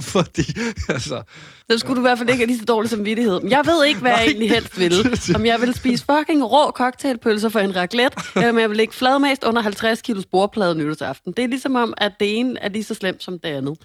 fordi, 0.00 0.42
altså, 0.88 1.22
Så 1.70 1.78
skulle 1.78 1.96
du 1.96 2.00
i 2.00 2.08
hvert 2.08 2.18
fald 2.18 2.28
ikke 2.28 2.40
have 2.40 2.46
lige 2.46 2.58
så 2.58 2.64
dårlig 2.64 2.90
samvittighed. 2.90 3.40
Men 3.40 3.50
jeg 3.50 3.62
ved 3.66 3.84
ikke, 3.84 4.00
hvad 4.00 4.10
jeg 4.10 4.24
egentlig 4.26 4.50
helst 4.50 4.78
vil. 4.78 4.92
Om 5.34 5.46
jeg 5.46 5.60
vil 5.60 5.74
spise 5.74 6.04
fucking 6.04 6.44
rå 6.44 6.70
cocktailpølser 6.70 7.48
for 7.48 7.60
en 7.60 7.76
raclette, 7.76 8.18
eller 8.36 8.48
om 8.50 8.58
jeg 8.58 8.68
vil 8.68 8.76
lægge 8.76 8.94
fladmast 8.94 9.44
under 9.44 9.62
50 9.62 10.02
kilo 10.02 10.20
sporplade 10.20 10.74
nytårsaften. 10.74 11.32
Det 11.32 11.44
er 11.44 11.48
ligesom 11.48 11.74
om, 11.76 11.94
at 11.96 12.12
det 12.20 12.38
ene 12.38 12.60
er 12.60 12.68
lige 12.68 12.84
så 12.84 12.94
slemt 12.94 13.22
som 13.22 13.38
det 13.38 13.48
andet 13.48 13.78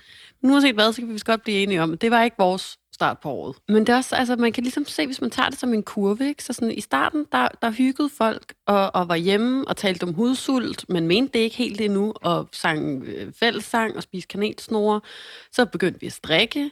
nu 0.44 0.54
har 0.54 0.62
set 0.62 0.76
hvad, 0.76 0.94
så 0.94 1.02
kan 1.02 1.14
vi 1.14 1.20
godt 1.26 1.44
blive 1.44 1.64
enige 1.64 1.82
om, 1.82 1.94
at 1.94 2.02
det 2.02 2.12
var 2.12 2.24
ikke 2.24 2.36
vores 2.40 2.78
start 2.94 3.20
på 3.20 3.30
året. 3.30 3.56
Men 3.68 3.78
det 3.78 3.90
er 3.90 3.98
også, 3.98 4.16
altså, 4.16 4.36
man 4.36 4.52
kan 4.52 4.64
ligesom 4.64 4.86
se, 4.86 5.06
hvis 5.06 5.22
man 5.22 5.30
tager 5.30 5.50
det 5.50 5.60
som 5.60 5.74
en 5.74 5.84
kurve, 5.84 6.28
ikke? 6.28 6.44
så 6.44 6.54
sådan, 6.54 6.72
i 6.72 6.82
starten, 6.82 7.26
der, 7.32 7.48
der 7.62 7.72
hyggede 7.72 8.10
folk 8.10 8.54
og, 8.68 8.96
og 8.96 9.08
var 9.08 9.16
hjemme 9.16 9.68
og 9.68 9.78
talte 9.78 10.04
om 10.04 10.14
hudsult, 10.14 10.90
men 10.90 11.08
mente 11.08 11.34
det 11.34 11.40
ikke 11.40 11.56
helt 11.56 11.82
endnu, 11.82 12.14
og 12.22 12.50
sang 12.52 13.04
øh, 13.04 13.34
fællessang 13.40 13.96
og 13.96 14.04
spiste 14.04 14.28
kanelsnore. 14.28 15.02
Så 15.52 15.66
begyndte 15.66 16.00
vi 16.00 16.08
at 16.08 16.14
strikke, 16.14 16.72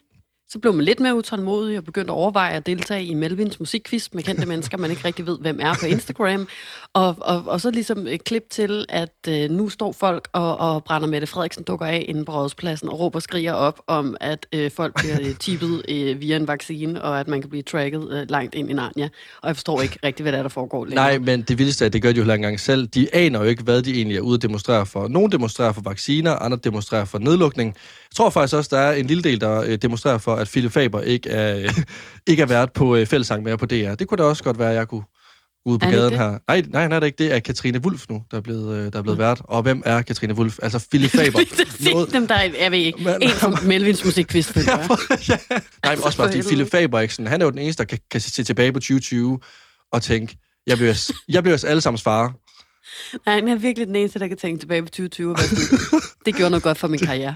så 0.51 0.59
blev 0.59 0.73
man 0.73 0.85
lidt 0.85 0.99
mere 0.99 1.15
utålmodig 1.15 1.77
og 1.77 1.83
begyndte 1.83 2.11
at 2.11 2.15
overveje 2.15 2.53
at 2.53 2.65
deltage 2.65 3.05
i 3.05 3.13
Melvins 3.13 3.59
musikquiz 3.59 4.07
med 4.13 4.23
kendte 4.23 4.45
mennesker, 4.45 4.77
man 4.77 4.89
ikke 4.89 5.05
rigtig 5.05 5.25
ved, 5.25 5.37
hvem 5.39 5.59
er 5.61 5.73
på 5.79 5.85
Instagram. 5.85 6.47
Og, 6.93 7.15
og, 7.21 7.43
og 7.47 7.61
så 7.61 7.71
ligesom 7.71 8.07
et 8.07 8.23
klip 8.23 8.43
til, 8.49 8.85
at 8.89 9.13
øh, 9.27 9.49
nu 9.49 9.69
står 9.69 9.91
folk 9.91 10.27
og, 10.33 10.57
og 10.57 10.83
brænder 10.83 11.07
Mette 11.07 11.27
Frederiksen 11.27 11.63
dukker 11.63 11.85
af 11.85 12.05
inden 12.07 12.25
på 12.25 12.31
rådspladsen 12.31 12.89
og 12.89 12.99
råber 12.99 13.15
og 13.15 13.21
skriger 13.21 13.53
op 13.53 13.81
om, 13.87 14.17
at 14.19 14.47
øh, 14.53 14.71
folk 14.71 14.95
bliver 14.95 15.17
øh, 15.21 15.35
tippet 15.39 15.81
øh, 15.89 16.21
via 16.21 16.35
en 16.35 16.47
vaccine, 16.47 17.01
og 17.01 17.19
at 17.19 17.27
man 17.27 17.41
kan 17.41 17.49
blive 17.49 17.63
tracket 17.63 18.11
øh, 18.11 18.29
langt 18.29 18.55
ind 18.55 18.69
i 18.69 18.73
Narnia. 18.73 19.09
Og 19.41 19.47
jeg 19.47 19.55
forstår 19.55 19.81
ikke 19.81 19.99
rigtig, 20.03 20.23
hvad 20.23 20.31
der, 20.31 20.37
er, 20.37 20.43
der 20.43 20.49
foregår 20.49 20.85
længere. 20.85 21.05
nej, 21.05 21.17
men 21.17 21.41
det 21.41 21.57
vildeste 21.57 21.85
er, 21.85 21.87
at 21.87 21.93
det 21.93 22.01
gør 22.01 22.11
de 22.11 22.17
jo 22.17 22.21
heller 22.21 22.35
engang 22.35 22.59
selv. 22.59 22.87
De 22.87 23.15
aner 23.15 23.39
jo 23.39 23.45
ikke, 23.45 23.63
hvad 23.63 23.81
de 23.81 23.93
egentlig 23.93 24.17
er 24.17 24.21
ude 24.21 24.35
at 24.35 24.41
demonstrere 24.41 24.85
for. 24.85 25.07
Nogle 25.07 25.31
demonstrerer 25.31 25.71
for 25.71 25.81
vacciner, 25.81 26.31
andre 26.31 26.57
demonstrerer 26.63 27.05
for 27.05 27.19
nedlukning. 27.19 27.75
Jeg 28.11 28.15
tror 28.15 28.29
faktisk 28.29 28.55
også, 28.55 28.69
der 28.75 28.81
er 28.81 28.93
en 28.93 29.05
lille 29.05 29.23
del, 29.23 29.41
der 29.41 29.61
øh, 29.61 29.75
demonstrerer 29.75 30.17
for, 30.17 30.40
at 30.41 30.47
Philip 30.47 30.71
Faber 30.71 31.01
ikke 31.01 31.29
er, 31.29 31.71
ikke 32.27 32.41
er 32.41 32.45
vært 32.47 32.73
på 32.73 32.95
øh, 32.95 33.05
fællesang 33.07 33.43
mere 33.43 33.57
på 33.57 33.65
DR. 33.65 33.95
Det 33.95 34.07
kunne 34.07 34.17
da 34.17 34.23
også 34.23 34.43
godt 34.43 34.59
være, 34.59 34.69
at 34.69 34.75
jeg 34.75 34.87
kunne 34.87 35.03
ude 35.65 35.79
på 35.79 35.85
Er 35.85 35.89
det 35.89 35.97
gaden 35.99 36.11
det? 36.11 36.19
her. 36.19 36.37
Nej, 36.47 36.63
nej, 36.69 36.87
nej, 36.87 36.99
det 36.99 37.03
er 37.03 37.05
ikke. 37.05 37.17
Det 37.23 37.33
er 37.35 37.39
Katrine 37.39 37.79
Wulf 37.85 38.05
nu, 38.09 38.23
der 38.31 38.37
er 38.37 38.41
blevet, 38.41 38.75
øh, 38.77 38.93
der 38.93 38.99
er 38.99 39.03
blevet 39.03 39.17
vært. 39.19 39.41
Og 39.43 39.61
hvem 39.61 39.81
er 39.85 40.01
Katrine 40.01 40.33
Wulf? 40.33 40.59
Altså 40.61 40.87
Philip 40.91 41.11
Faber. 41.19 41.39
Noget... 41.93 42.11
Dem, 42.13 42.27
der 42.27 42.35
er, 42.35 42.49
jeg 42.61 42.71
ved 42.71 42.79
ikke, 42.79 43.03
Men- 43.03 43.15
en 43.21 43.29
fra 43.29 43.59
Melvins 43.67 44.05
musikquiz, 44.05 44.47
føler 44.47 44.77
jeg. 44.77 44.89
ja. 45.29 45.37
Nej, 45.83 45.95
men 45.95 46.03
også 46.03 46.15
For 46.17 46.23
bare 46.23 46.31
fordi. 46.33 46.41
Philip 46.47 46.71
Fabriksen, 46.71 47.27
han 47.27 47.41
er 47.41 47.45
jo 47.45 47.51
den 47.51 47.59
eneste, 47.59 47.83
der 47.83 47.87
kan, 47.87 47.99
kan 48.11 48.21
se 48.21 48.43
tilbage 48.43 48.73
på 48.73 48.79
2020 48.79 49.39
og 49.91 50.01
tænke, 50.01 50.37
jeg 50.67 50.77
bliver, 50.77 51.11
jeg 51.29 51.43
bliver 51.43 51.55
os 51.55 51.63
alle 51.63 51.81
sammen 51.81 51.99
far. 51.99 52.33
Nej, 53.25 53.35
han 53.35 53.47
er 53.47 53.55
virkelig 53.55 53.87
den 53.87 53.95
eneste, 53.95 54.19
der 54.19 54.27
kan 54.27 54.37
tænke 54.37 54.59
tilbage 54.59 54.81
på 54.83 54.87
2020 54.89 55.31
og 55.33 55.39
sådan, 55.39 56.01
det 56.25 56.35
gjorde 56.35 56.49
noget 56.49 56.63
godt 56.63 56.77
for 56.77 56.87
min 56.87 56.99
karriere. 56.99 57.35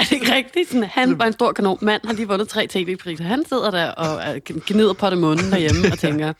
Er 0.00 0.04
det 0.04 0.12
ikke 0.12 0.34
rigtigt? 0.34 0.68
Sådan, 0.68 0.84
han 0.84 1.18
var 1.18 1.24
en 1.24 1.32
stor 1.32 1.52
kanon. 1.52 1.78
Mand 1.82 2.02
har 2.04 2.12
lige 2.12 2.28
vundet 2.28 2.48
tre 2.48 2.66
tv-priser. 2.66 3.24
Han 3.24 3.44
sidder 3.48 3.70
der 3.70 3.90
og 3.90 4.22
er 4.22 4.38
gnider 4.66 4.92
på 4.92 5.10
det 5.10 5.18
munden 5.18 5.50
derhjemme 5.50 5.92
og 5.92 5.98
tænker, 6.06 6.32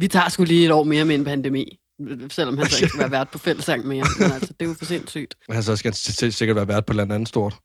vi 0.00 0.08
tager 0.08 0.28
sgu 0.28 0.44
lige 0.44 0.66
et 0.66 0.72
år 0.72 0.84
mere 0.84 1.04
med 1.04 1.14
en 1.14 1.24
pandemi. 1.24 1.78
Selvom 2.30 2.58
han 2.58 2.66
så 2.66 2.76
ikke 2.76 2.88
skal 2.88 3.00
være 3.00 3.10
vært 3.10 3.28
på 3.28 3.38
fællesang 3.38 3.86
mere. 3.86 4.04
Men 4.18 4.32
altså, 4.32 4.52
det 4.60 4.66
er 4.66 4.68
jo 4.68 4.74
for 4.78 4.84
sindssygt. 4.84 5.34
Men 5.48 5.62
så 5.62 5.76
skal 5.76 5.94
han 6.20 6.32
sikkert 6.32 6.56
være 6.56 6.68
vært 6.68 6.86
på 6.86 6.92
et 6.92 7.00
eller 7.00 7.14
andet 7.14 7.28
stort. 7.28 7.56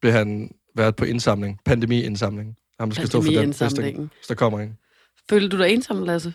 Bliver 0.00 0.12
han 0.12 0.50
vært 0.76 0.96
på 0.96 1.04
indsamling, 1.04 1.58
pandemi-indsamling. 1.64 2.54
Ham, 2.80 2.90
der 2.90 2.94
skal 2.94 3.06
stå 3.06 3.22
for 3.22 3.30
den, 3.30 3.46
hvis 3.46 3.56
der, 3.58 3.92
hvis 3.92 4.26
der 4.28 4.34
kommer 4.34 4.60
en. 4.60 4.76
Føler 5.30 5.48
du 5.48 5.58
dig 5.58 5.70
ensom, 5.70 6.02
Lasse? 6.02 6.32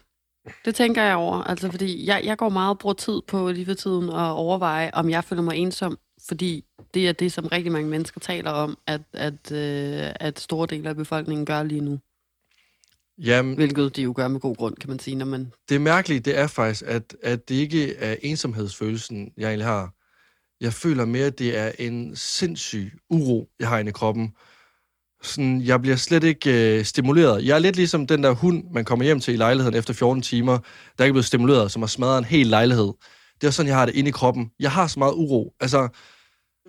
Det 0.66 0.76
tænker 0.76 1.04
jeg 1.04 1.16
over. 1.16 1.44
Altså, 1.44 1.72
fordi 1.72 2.08
jeg, 2.08 2.22
jeg 2.24 2.38
går 2.38 2.50
meget 2.50 2.70
og 2.70 2.80
bruger 2.80 2.94
tid 2.94 3.22
på 3.28 3.52
lige 3.52 3.66
for 3.66 3.74
tiden 3.74 4.10
at 4.10 4.32
overveje, 4.32 4.92
om 4.94 5.10
jeg 5.10 5.24
føler 5.24 5.42
mig 5.42 5.56
ensom. 5.58 5.98
Fordi 6.28 6.66
det 6.94 7.08
er 7.08 7.12
det, 7.12 7.32
som 7.32 7.48
rigtig 7.48 7.72
mange 7.72 7.90
mennesker 7.90 8.20
taler 8.20 8.52
om, 8.52 8.78
at, 8.88 9.02
at, 9.14 9.52
øh, 9.52 10.12
at 10.20 10.40
store 10.40 10.68
dele 10.68 10.90
af 10.90 10.96
befolkningen 10.96 11.46
gør 11.46 11.64
lige 11.64 11.82
nu. 11.82 12.00
Jamen, 13.18 13.56
Hvilket 13.56 13.96
de 13.96 14.02
jo 14.02 14.14
gør 14.16 14.28
med 14.28 14.40
god 14.40 14.56
grund, 14.56 14.76
kan 14.76 14.90
man 14.90 15.00
sige, 15.00 15.16
når 15.16 15.26
man... 15.26 15.52
det 15.70 15.82
mærkelige, 15.82 16.20
det 16.20 16.38
er 16.38 16.48
faktisk, 16.48 16.84
at, 16.86 17.16
at 17.24 17.50
det 17.50 17.56
ikke 17.56 17.96
er 17.96 18.16
ensomhedsfølelsen, 18.22 19.32
jeg 19.38 19.48
egentlig 19.48 19.66
har. 19.66 19.94
Jeg 20.62 20.74
føler 20.74 21.06
mere, 21.06 21.26
at 21.26 21.40
det 21.40 21.58
er 21.58 21.72
en 21.80 22.16
sindssyg 22.16 22.92
uro, 23.10 23.50
jeg 23.60 23.68
har 23.68 23.80
inde 23.80 23.90
i 23.90 23.92
kroppen. 23.92 24.34
Sådan, 25.22 25.62
jeg 25.62 25.82
bliver 25.82 25.96
slet 25.96 26.24
ikke 26.24 26.78
øh, 26.78 26.86
stimuleret. 26.86 27.46
Jeg 27.46 27.56
er 27.56 27.60
lidt 27.60 27.76
ligesom 27.76 28.08
den 28.08 28.24
der 28.24 28.32
hund, 28.32 28.64
man 28.74 28.86
kommer 28.86 29.06
hjem 29.06 29.20
til 29.20 29.34
i 29.34 29.38
lejligheden 29.38 29.78
efter 29.78 29.94
14 29.94 30.22
timer, 30.22 30.58
der 30.98 31.04
ikke 31.04 31.12
er 31.12 31.14
blevet 31.14 31.26
stimuleret, 31.26 31.72
som 31.72 31.82
har 31.82 31.88
smadret 31.88 32.18
en 32.18 32.24
hel 32.24 32.48
lejlighed. 32.48 32.94
Det 33.42 33.48
er 33.48 33.52
sådan, 33.52 33.68
jeg 33.68 33.78
har 33.78 33.86
det 33.86 33.96
inde 33.96 34.10
i 34.10 34.12
kroppen. 34.12 34.52
Jeg 34.60 34.72
har 34.72 34.88
så 34.88 35.00
meget 35.00 35.14
uro. 35.14 35.54
Altså, 35.60 35.88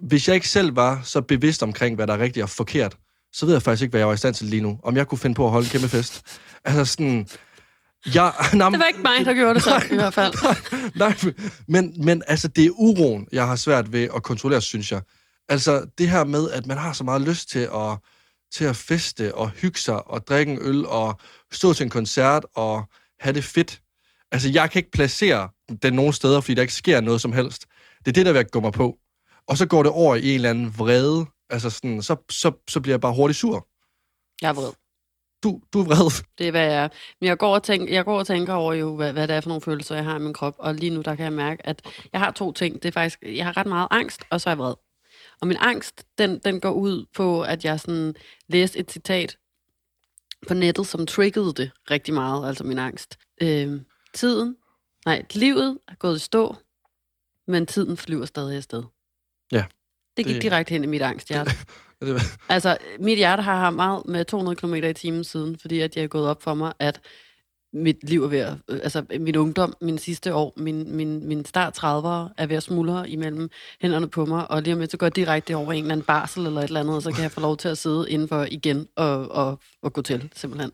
hvis 0.03 0.29
jeg 0.29 0.35
ikke 0.35 0.49
selv 0.49 0.77
var 0.77 1.01
så 1.05 1.21
bevidst 1.21 1.63
omkring, 1.63 1.97
hvad 1.97 2.07
der 2.07 2.15
er 2.15 2.19
rigtigt 2.19 2.45
og 2.45 2.51
forkert, 2.51 2.97
så 3.33 3.47
ved 3.47 3.55
jeg 3.55 3.63
faktisk 3.63 3.83
ikke, 3.83 3.91
hvad 3.91 4.01
jeg 4.01 4.09
var 4.09 4.15
i 4.15 4.17
stand 4.17 4.35
til 4.35 4.47
lige 4.47 4.63
nu. 4.63 4.79
Om 4.83 4.97
jeg 4.97 5.09
kunne 5.09 5.19
finde 5.19 5.35
på 5.35 5.45
at 5.45 5.51
holde 5.51 5.65
en 5.65 5.71
kæmpe 5.71 5.89
fest. 5.89 6.23
Altså 6.65 6.85
sådan... 6.85 7.29
Jeg, 8.15 8.33
nej, 8.55 8.71
Det 8.71 8.79
var 8.79 8.85
ikke 8.85 9.03
mig, 9.03 9.25
der 9.25 9.35
gjorde 9.35 9.55
det 9.55 9.63
så, 9.63 9.83
i 9.91 9.95
hvert 9.95 10.15
fald. 10.15 10.35
Nej, 10.99 11.35
men, 11.69 12.05
men 12.05 12.23
altså, 12.27 12.49
det 12.49 12.67
er 12.67 12.71
uroen, 12.71 13.29
jeg 13.33 13.47
har 13.47 13.57
svært 13.57 13.93
ved 13.93 14.09
at 14.17 14.23
kontrollere, 14.23 14.61
synes 14.61 14.93
jeg. 14.93 15.03
Altså, 15.49 15.87
det 15.99 16.09
her 16.09 16.25
med, 16.25 16.51
at 16.51 16.67
man 16.67 16.79
har 16.79 16.93
så 16.93 17.05
meget 17.05 17.23
lyst 17.23 17.51
til 17.51 17.69
at, 17.75 17.99
til 18.53 18.65
at 18.65 18.77
feste 18.77 19.35
og 19.35 19.49
hygge 19.51 19.79
sig 19.79 20.09
og 20.09 20.27
drikke 20.27 20.53
en 20.53 20.59
øl 20.63 20.87
og 20.87 21.21
stå 21.53 21.73
til 21.73 21.85
en 21.85 21.91
koncert 21.91 22.47
og 22.55 22.85
have 23.21 23.35
det 23.35 23.45
fedt. 23.45 23.81
Altså, 24.33 24.51
jeg 24.53 24.71
kan 24.71 24.79
ikke 24.79 24.91
placere 24.91 25.49
den 25.83 25.93
nogen 25.93 26.13
steder, 26.13 26.41
fordi 26.41 26.55
der 26.55 26.63
ikke 26.63 26.75
sker 26.75 27.01
noget 27.01 27.21
som 27.21 27.33
helst. 27.33 27.67
Det 27.99 28.09
er 28.09 28.13
det, 28.13 28.27
der 28.27 28.33
vil 28.33 28.45
gå 28.47 28.61
mig 28.61 28.73
på. 28.73 28.99
Og 29.47 29.57
så 29.57 29.67
går 29.67 29.83
det 29.83 29.93
over 29.93 30.15
i 30.17 30.29
en 30.29 30.35
eller 30.35 30.51
anden 30.51 30.79
vrede. 30.79 31.27
Altså 31.51 31.71
sådan, 31.71 32.03
så, 32.03 32.17
så, 32.31 32.53
så 32.69 32.81
bliver 32.81 32.93
jeg 32.93 33.01
bare 33.01 33.15
hurtigt 33.15 33.39
sur. 33.39 33.69
Jeg 34.43 34.49
er 34.49 34.53
vred. 34.53 34.73
Du, 35.43 35.61
du 35.73 35.81
er 35.81 35.85
vred. 35.85 36.25
Det 36.39 36.47
er, 36.47 36.51
hvad 36.51 36.65
jeg 36.65 36.85
er. 36.85 36.89
Men 37.21 37.29
jeg 37.29 37.39
går 37.39 37.55
og 37.55 37.63
tænker, 37.63 37.95
jeg 37.95 38.05
går 38.05 38.19
og 38.19 38.27
tænker 38.27 38.55
over 38.55 38.75
jo, 38.75 38.97
hvad, 38.97 39.13
hvad 39.13 39.29
det 39.29 39.37
er 39.37 39.41
for 39.41 39.49
nogle 39.49 39.61
følelser, 39.61 39.95
jeg 39.95 40.05
har 40.05 40.17
i 40.17 40.23
min 40.23 40.33
krop. 40.33 40.55
Og 40.59 40.75
lige 40.75 40.91
nu, 40.91 41.01
der 41.01 41.15
kan 41.15 41.25
jeg 41.25 41.33
mærke, 41.33 41.67
at 41.67 41.83
jeg 42.13 42.21
har 42.21 42.31
to 42.31 42.53
ting. 42.53 42.75
Det 42.75 42.85
er 42.89 42.93
faktisk, 42.93 43.19
jeg 43.23 43.45
har 43.45 43.57
ret 43.57 43.67
meget 43.67 43.89
angst, 43.91 44.23
og 44.31 44.41
så 44.41 44.51
er 44.51 44.53
jeg 44.53 44.59
vred. 44.59 44.75
Og 45.41 45.47
min 45.47 45.57
angst, 45.61 46.05
den, 46.19 46.41
den 46.45 46.61
går 46.61 46.71
ud 46.71 47.07
på, 47.15 47.43
at 47.43 47.65
jeg 47.65 47.81
sådan 47.81 48.15
læste 48.49 48.79
et 48.79 48.93
citat 48.93 49.37
på 50.49 50.55
nettet, 50.55 50.87
som 50.87 51.07
triggede 51.07 51.55
det 51.55 51.71
rigtig 51.91 52.15
meget, 52.15 52.49
altså 52.49 52.65
min 52.65 52.79
angst. 52.79 53.19
Øh, 53.43 53.81
tiden, 54.15 54.57
nej, 55.07 55.25
livet 55.35 55.79
er 55.89 55.95
gået 55.95 56.17
i 56.17 56.19
stå, 56.19 56.57
men 57.47 57.67
tiden 57.67 57.97
flyver 57.97 58.27
stadig 58.27 58.57
afsted. 58.57 58.83
Ja. 59.53 59.65
Det 60.17 60.25
gik 60.27 60.35
Det- 60.35 60.43
direkte 60.43 60.71
hen 60.71 60.85
i 60.85 60.87
mit 60.87 61.03
angsthjerte. 61.03 61.51
Altså, 62.49 62.79
mit 63.01 63.17
hjerte 63.19 63.43
har 63.43 63.57
haft 63.57 63.77
meget 63.77 64.03
med 64.07 64.25
200 64.25 64.57
km 64.57 64.75
i 64.75 64.93
timen 64.95 65.25
siden, 65.25 65.59
fordi 65.59 65.81
at 65.81 65.97
jeg 65.97 66.03
er 66.03 66.09
gået 66.09 66.29
op 66.29 66.43
for 66.43 66.55
mig, 66.55 66.73
at 66.79 67.01
mit 67.73 67.97
liv 68.09 68.25
er 68.25 68.29
ved 68.29 68.39
at, 68.39 68.55
øh, 68.69 68.81
altså 68.83 69.05
min 69.21 69.37
ungdom, 69.37 69.75
min 69.81 69.99
sidste 69.99 70.35
år, 70.35 70.53
min, 70.57 70.97
min, 70.97 71.27
min 71.29 71.45
start 71.45 71.79
30'ere 71.79 72.35
er 72.39 72.47
ved 72.47 72.57
at 72.57 72.63
smuldre 72.63 73.11
imellem 73.11 73.51
hænderne 73.81 74.09
på 74.09 74.25
mig, 74.27 74.51
og 74.51 74.63
lige 74.63 74.75
om 74.75 74.81
lidt 74.81 74.91
så 74.91 74.97
går 74.97 75.07
jeg 75.07 75.17
direkte 75.17 75.57
over 75.57 75.73
en 75.73 75.79
eller 75.85 75.93
anden 75.93 76.07
barsel 76.07 76.47
eller 76.47 76.61
et 76.61 76.65
eller 76.65 76.81
andet, 76.81 76.95
og 76.97 77.03
så 77.03 77.13
kan 77.13 77.23
jeg 77.23 77.31
få 77.33 77.41
lov 77.41 77.57
til 77.57 77.69
at 77.69 77.79
sidde 77.79 78.11
indenfor 78.11 78.47
igen 78.51 78.89
og, 78.97 79.29
og, 79.31 79.59
og 79.83 79.93
gå 79.93 80.03
til, 80.03 80.31
simpelthen. 80.37 80.73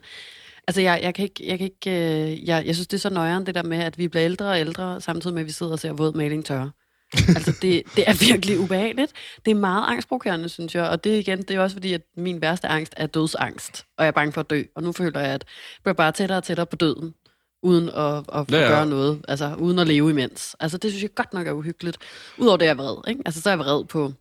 Altså, 0.69 0.81
jeg, 0.81 1.01
jeg 1.03 1.15
kan 1.15 1.23
ikke, 1.25 1.47
jeg 1.47 1.59
kan 1.59 1.65
ikke, 1.65 1.91
øh, 1.91 2.49
jeg, 2.49 2.67
jeg 2.67 2.75
synes, 2.75 2.89
det 2.89 2.97
er 2.97 3.01
så 3.01 3.11
nøjeren, 3.11 3.47
det 3.47 3.55
der 3.55 3.63
med, 3.63 3.79
at 3.79 3.99
vi 3.99 4.09
bliver 4.09 4.25
ældre 4.25 4.47
og 4.51 4.61
ældre, 4.61 5.01
samtidig 5.01 5.35
med, 5.35 5.43
at 5.43 5.47
vi 5.47 5.53
sidder 5.53 5.73
og 5.73 5.79
ser 5.79 5.93
våd 5.93 6.13
maling 6.13 6.45
tørre. 6.45 6.71
altså, 7.13 7.53
det, 7.63 7.83
det 7.97 8.05
er 8.09 8.27
virkelig 8.35 8.59
ubehageligt. 8.59 9.13
Det 9.45 9.51
er 9.51 9.55
meget 9.55 9.85
angstprovokerende, 9.89 10.49
synes 10.49 10.75
jeg. 10.75 10.89
Og 10.89 11.05
det 11.05 11.15
er 11.15 11.19
igen, 11.19 11.39
det 11.39 11.51
er 11.51 11.61
også 11.61 11.77
fordi, 11.77 11.93
at 11.93 12.03
min 12.17 12.41
værste 12.41 12.69
angst 12.69 12.95
er 12.97 13.07
dødsangst. 13.07 13.85
Og 13.99 14.05
jeg 14.05 14.09
er 14.09 14.13
bange 14.13 14.33
for 14.33 14.41
at 14.41 14.51
dø. 14.51 14.63
Og 14.77 14.83
nu 14.83 14.93
føler 14.93 15.21
jeg, 15.21 15.29
at 15.29 15.45
jeg 15.45 15.83
bliver 15.83 15.95
bare 15.95 16.13
tættere 16.13 16.39
og 16.39 16.45
tættere 16.45 16.67
på 16.67 16.77
døden. 16.77 17.15
Uden 17.63 17.89
at, 17.89 17.95
at, 17.97 18.25
at 18.33 18.53
Ja, 18.53 18.61
ja. 18.61 18.69
gøre 18.69 18.87
noget. 18.87 19.25
Altså, 19.29 19.55
uden 19.59 19.79
at 19.79 19.87
leve 19.87 20.11
imens. 20.11 20.57
Altså, 20.61 20.79
det 20.79 20.91
synes 20.91 21.03
jeg 21.03 21.15
godt 21.15 21.33
nok 21.35 21.47
er 21.47 21.53
uhyggeligt. 21.53 21.99
Udover 22.39 22.57
det 22.57 22.65
er 22.65 22.69
jeg 22.69 22.79
vred, 22.79 22.97
ikke? 23.09 23.23
Altså, 23.27 23.41
så 23.41 23.49
er 23.49 23.53
jeg 23.53 23.59
vred 23.59 23.85
på, 23.85 24.13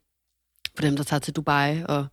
på 0.76 0.82
dem, 0.82 0.96
der 0.96 1.04
tager 1.04 1.20
til 1.20 1.36
Dubai, 1.36 1.84
og 1.90 2.06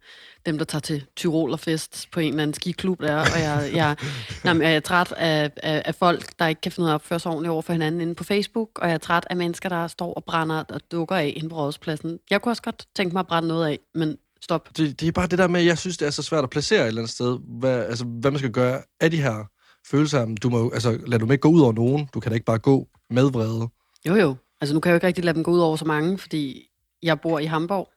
dem, 0.46 0.58
der 0.58 0.64
tager 0.64 0.80
til 0.80 1.04
Tyrolerfest 1.16 2.08
på 2.12 2.20
en 2.20 2.28
eller 2.28 2.42
anden 2.42 2.54
skiklub 2.54 3.00
der, 3.00 3.16
og 3.16 3.40
jeg, 3.40 3.70
jeg, 3.74 3.96
nej, 4.44 4.68
jeg 4.68 4.76
er 4.76 4.80
træt 4.80 5.12
af, 5.12 5.50
af, 5.62 5.82
af 5.84 5.94
folk, 5.94 6.38
der 6.38 6.46
ikke 6.46 6.60
kan 6.60 6.72
finde 6.72 6.84
ud 6.84 6.88
af 6.88 6.92
at 6.92 6.94
opføre 6.94 7.18
sig 7.18 7.30
ordentligt 7.30 7.50
over 7.50 7.62
for 7.62 7.72
hinanden 7.72 8.00
inde 8.00 8.14
på 8.14 8.24
Facebook, 8.24 8.78
og 8.78 8.88
jeg 8.88 8.94
er 8.94 8.98
træt 8.98 9.26
af 9.30 9.36
mennesker, 9.36 9.68
der 9.68 9.86
står 9.86 10.14
og 10.14 10.24
brænder 10.24 10.64
og 10.68 10.80
dukker 10.92 11.16
af 11.16 11.32
inde 11.36 11.48
på 11.48 11.56
rådspladsen. 11.56 12.18
Jeg 12.30 12.42
kunne 12.42 12.52
også 12.52 12.62
godt 12.62 12.86
tænke 12.96 13.12
mig 13.12 13.20
at 13.20 13.26
brænde 13.26 13.48
noget 13.48 13.66
af, 13.66 13.78
men 13.94 14.16
stop. 14.42 14.68
det, 14.76 15.00
det 15.00 15.08
er 15.08 15.12
bare 15.12 15.26
det 15.26 15.38
der 15.38 15.48
med, 15.48 15.60
at 15.60 15.66
jeg 15.66 15.78
synes, 15.78 15.96
det 15.96 16.06
er 16.06 16.10
så 16.10 16.22
svært 16.22 16.44
at 16.44 16.50
placere 16.50 16.82
et 16.82 16.86
eller 16.88 17.00
andet 17.00 17.14
sted, 17.14 17.38
hvad, 17.60 17.84
altså, 17.84 18.04
hvad 18.04 18.30
man 18.30 18.38
skal 18.38 18.50
gøre 18.50 18.82
af 19.00 19.10
de 19.10 19.22
her 19.22 19.44
følelser. 19.90 20.34
Du 20.42 20.50
må, 20.50 20.70
altså, 20.70 20.98
lad 21.06 21.18
du 21.18 21.24
dem 21.24 21.32
ikke 21.32 21.42
gå 21.42 21.48
ud 21.48 21.60
over 21.60 21.72
nogen. 21.72 22.08
Du 22.14 22.20
kan 22.20 22.30
da 22.30 22.34
ikke 22.34 22.46
bare 22.46 22.58
gå 22.58 22.88
med 23.10 23.30
vrede. 23.30 23.68
Jo 24.08 24.14
jo, 24.14 24.36
altså 24.60 24.74
nu 24.74 24.80
kan 24.80 24.90
jeg 24.90 24.92
jo 24.92 24.96
ikke 24.96 25.06
rigtig 25.06 25.24
lade 25.24 25.34
dem 25.34 25.44
gå 25.44 25.50
ud 25.50 25.60
over 25.60 25.76
så 25.76 25.84
mange, 25.84 26.18
fordi 26.18 26.68
jeg 27.02 27.20
bor 27.20 27.38
i 27.38 27.44
Hamburg, 27.44 27.88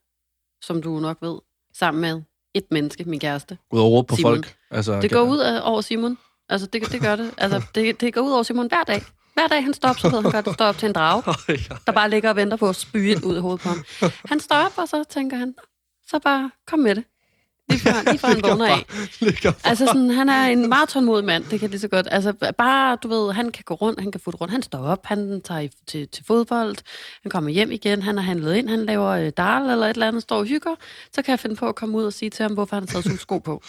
som 0.61 0.81
du 0.81 0.99
nok 0.99 1.17
ved, 1.21 1.39
sammen 1.77 2.01
med 2.01 2.21
et 2.53 2.65
menneske, 2.71 3.03
min 3.03 3.19
kæreste. 3.19 3.57
Ud 3.71 3.79
råbe 3.79 4.07
på 4.07 4.15
Simon. 4.15 4.31
folk. 4.33 4.55
Altså, 4.71 5.01
Det 5.01 5.11
går 5.11 5.21
ud 5.21 5.37
af, 5.37 5.61
over 5.71 5.81
Simon. 5.81 6.17
Altså, 6.49 6.67
det, 6.67 6.91
det 6.91 7.01
gør 7.01 7.15
det. 7.15 7.31
Altså, 7.37 7.61
det, 7.75 8.01
det 8.01 8.13
går 8.13 8.21
ud 8.21 8.31
over 8.31 8.43
Simon 8.43 8.67
hver 8.67 8.83
dag. 8.83 9.03
Hver 9.33 9.47
dag, 9.47 9.63
han 9.63 9.73
står 9.73 9.89
op, 9.89 9.99
så 9.99 10.09
ved 10.09 10.21
han 10.21 10.31
godt, 10.31 10.47
at 10.47 10.53
står 10.53 10.65
op 10.65 10.77
til 10.77 10.87
en 10.87 10.93
drage, 10.93 11.23
der 11.85 11.91
bare 11.91 12.09
ligger 12.09 12.29
og 12.29 12.35
venter 12.35 12.57
på 12.57 12.69
at 12.69 12.75
spyge 12.75 13.25
ud 13.25 13.37
i 13.37 13.39
hovedet 13.39 13.61
på 13.61 13.69
ham. 13.69 13.83
Han 14.25 14.39
står 14.39 14.55
op, 14.55 14.77
og 14.77 14.87
så 14.87 15.03
tænker 15.09 15.37
han, 15.37 15.55
så 16.07 16.19
bare 16.19 16.51
kom 16.67 16.79
med 16.79 16.95
det. 16.95 17.03
Lige 17.69 17.79
før, 17.79 18.11
lige 18.11 18.19
før 18.19 18.27
han 18.27 18.41
vågner 18.43 18.65
af. 18.65 18.85
Altså, 19.63 19.85
sådan, 19.85 20.09
han 20.09 20.29
er 20.29 20.45
en 20.45 20.69
meget 20.69 20.89
tålmodig 20.89 21.25
mand, 21.25 21.43
det 21.51 21.59
kan 21.59 21.69
lige 21.69 21.79
så 21.79 21.87
godt. 21.87 22.07
Altså, 22.11 22.33
bare, 22.57 22.97
du 23.03 23.07
ved, 23.07 23.33
han 23.33 23.51
kan 23.51 23.63
gå 23.65 23.73
rundt, 23.73 23.99
han 23.99 24.11
kan 24.11 24.21
futte 24.21 24.37
rundt. 24.37 24.51
Han 24.51 24.61
står 24.61 24.79
op, 24.79 25.05
han 25.05 25.41
tager 25.41 25.59
i, 25.59 25.69
til, 25.87 26.07
til 26.07 26.25
fodbold, 26.25 26.75
han 27.23 27.29
kommer 27.29 27.49
hjem 27.49 27.71
igen, 27.71 28.01
han 28.01 28.17
har 28.17 28.23
handlet 28.23 28.55
ind, 28.55 28.69
han 28.69 28.85
laver 28.85 29.09
øh, 29.09 29.31
dal 29.37 29.61
eller 29.61 29.85
et 29.85 29.89
eller 29.89 30.07
andet, 30.07 30.21
står 30.23 30.37
og 30.37 30.45
hygger. 30.45 30.75
Så 31.13 31.21
kan 31.21 31.31
jeg 31.31 31.39
finde 31.39 31.55
på 31.55 31.67
at 31.67 31.75
komme 31.75 31.97
ud 31.97 32.03
og 32.03 32.13
sige 32.13 32.29
til 32.29 32.43
ham, 32.43 32.53
hvorfor 32.53 32.75
han 32.75 32.87
har 32.89 33.01
taget 33.01 33.19
sko 33.19 33.37
på. 33.37 33.63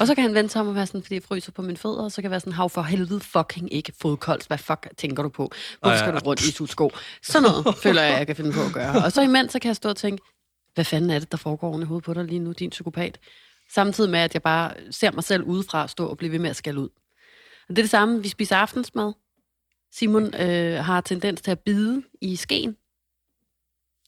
Og 0.00 0.06
så 0.06 0.14
kan 0.14 0.22
han 0.24 0.34
vente 0.34 0.52
sig 0.52 0.60
om 0.60 0.68
og 0.68 0.74
være 0.74 0.86
sådan, 0.86 1.02
fordi 1.02 1.14
jeg 1.14 1.22
fryser 1.22 1.52
på 1.52 1.62
mine 1.62 1.76
fødder, 1.76 2.02
og 2.02 2.12
så 2.12 2.16
kan 2.16 2.24
jeg 2.24 2.30
være 2.30 2.40
sådan, 2.40 2.52
hav 2.52 2.70
for 2.70 2.82
helvede 2.82 3.20
fucking 3.20 3.74
ikke 3.74 3.92
fodkoldt. 4.02 4.46
Hvad 4.46 4.58
fuck 4.58 4.88
tænker 4.96 5.22
du 5.22 5.28
på? 5.28 5.52
Hvorfor 5.80 5.96
skal 5.96 6.12
du 6.12 6.18
rundt 6.18 6.42
i 6.48 6.66
sko? 6.66 6.90
Sådan 7.22 7.42
noget 7.42 7.76
føler 7.82 8.02
jeg, 8.02 8.18
jeg 8.18 8.26
kan 8.26 8.36
finde 8.36 8.52
på 8.52 8.60
at 8.60 8.72
gøre. 8.72 9.04
Og 9.04 9.12
så 9.12 9.22
imens, 9.22 9.52
så 9.52 9.58
kan 9.58 9.68
jeg 9.68 9.76
stå 9.76 9.88
og 9.88 9.96
tænke, 9.96 10.22
hvad 10.80 10.84
fanden 10.84 11.10
er 11.10 11.18
det, 11.18 11.32
der 11.32 11.38
foregår 11.38 11.68
oven 11.68 11.82
i 11.82 11.84
hovedet 11.84 12.04
på 12.04 12.14
dig 12.14 12.24
lige 12.24 12.38
nu, 12.38 12.52
din 12.52 12.70
psykopat? 12.70 13.18
Samtidig 13.74 14.10
med, 14.10 14.20
at 14.20 14.34
jeg 14.34 14.42
bare 14.42 14.72
ser 14.90 15.12
mig 15.12 15.24
selv 15.24 15.42
udefra 15.42 15.88
stå 15.88 16.06
og 16.06 16.16
blive 16.16 16.32
ved 16.32 16.38
med 16.38 16.50
at 16.50 16.56
skælde 16.56 16.80
ud. 16.80 16.88
Og 17.68 17.76
det 17.76 17.78
er 17.78 17.82
det 17.82 17.90
samme, 17.90 18.22
vi 18.22 18.28
spiser 18.28 18.56
aftensmad. 18.56 19.12
Simon 19.92 20.34
øh, 20.34 20.84
har 20.84 21.00
tendens 21.00 21.40
til 21.40 21.50
at 21.50 21.58
bide 21.60 22.02
i 22.20 22.36
skeen. 22.36 22.76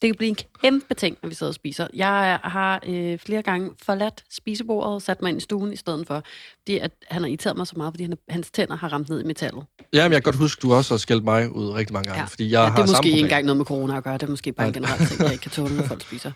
Det 0.02 0.09
kan 0.09 0.14
blive 0.17 0.29
en 0.29 0.37
kæmpe 0.62 0.95
ting, 0.95 1.19
når 1.23 1.29
vi 1.29 1.35
sidder 1.35 1.50
og 1.50 1.55
spiser. 1.55 1.87
Jeg 1.95 2.41
har 2.45 2.81
øh, 2.87 3.19
flere 3.19 3.43
gange 3.43 3.71
forladt 3.83 4.25
spisebordet 4.31 4.93
og 4.95 5.02
sat 5.02 5.23
mig 5.23 5.29
ind 5.29 5.38
i 5.38 5.41
stuen 5.41 5.73
i 5.73 5.76
stedet 5.76 6.07
for. 6.07 6.23
Fordi 6.59 6.79
at 6.79 6.91
han 7.11 7.23
har 7.23 7.29
irriteret 7.29 7.57
mig 7.57 7.67
så 7.67 7.75
meget, 7.76 7.93
fordi 7.93 8.05
han, 8.05 8.14
hans 8.29 8.50
tænder 8.50 8.76
har 8.76 8.88
ramt 8.93 9.09
ned 9.09 9.21
i 9.21 9.25
metallet. 9.25 9.64
Ja, 9.93 10.02
men 10.09 10.12
jeg 10.12 10.23
kan 10.23 10.33
godt 10.33 10.37
huske, 10.37 10.61
du 10.62 10.73
også 10.75 10.95
har 10.95 10.99
skældt 10.99 11.25
mig 11.25 11.50
ud 11.50 11.69
rigtig 11.71 11.93
mange 11.95 12.07
gange, 12.09 12.21
Ja. 12.21 12.26
fordi 12.26 12.45
jeg 12.45 12.52
Ja, 12.52 12.59
har 12.64 12.71
det 12.71 12.76
er 12.76 12.83
måske 12.83 12.95
samme 12.95 13.09
ikke 13.09 13.21
engang 13.21 13.45
noget 13.47 13.57
med 13.57 13.67
corona 13.67 13.97
at 13.97 14.05
gøre. 14.05 14.14
Det 14.14 14.23
er 14.23 14.26
måske 14.31 14.52
bare 14.52 14.67
en 14.67 14.73
Nej. 14.73 14.81
generelt 14.81 15.09
ting, 15.11 15.23
jeg 15.23 15.33
ikke 15.33 15.43
kan 15.43 15.50
tåle, 15.50 15.76
når 15.76 15.83
folk 15.93 16.02
spiser. 16.02 16.33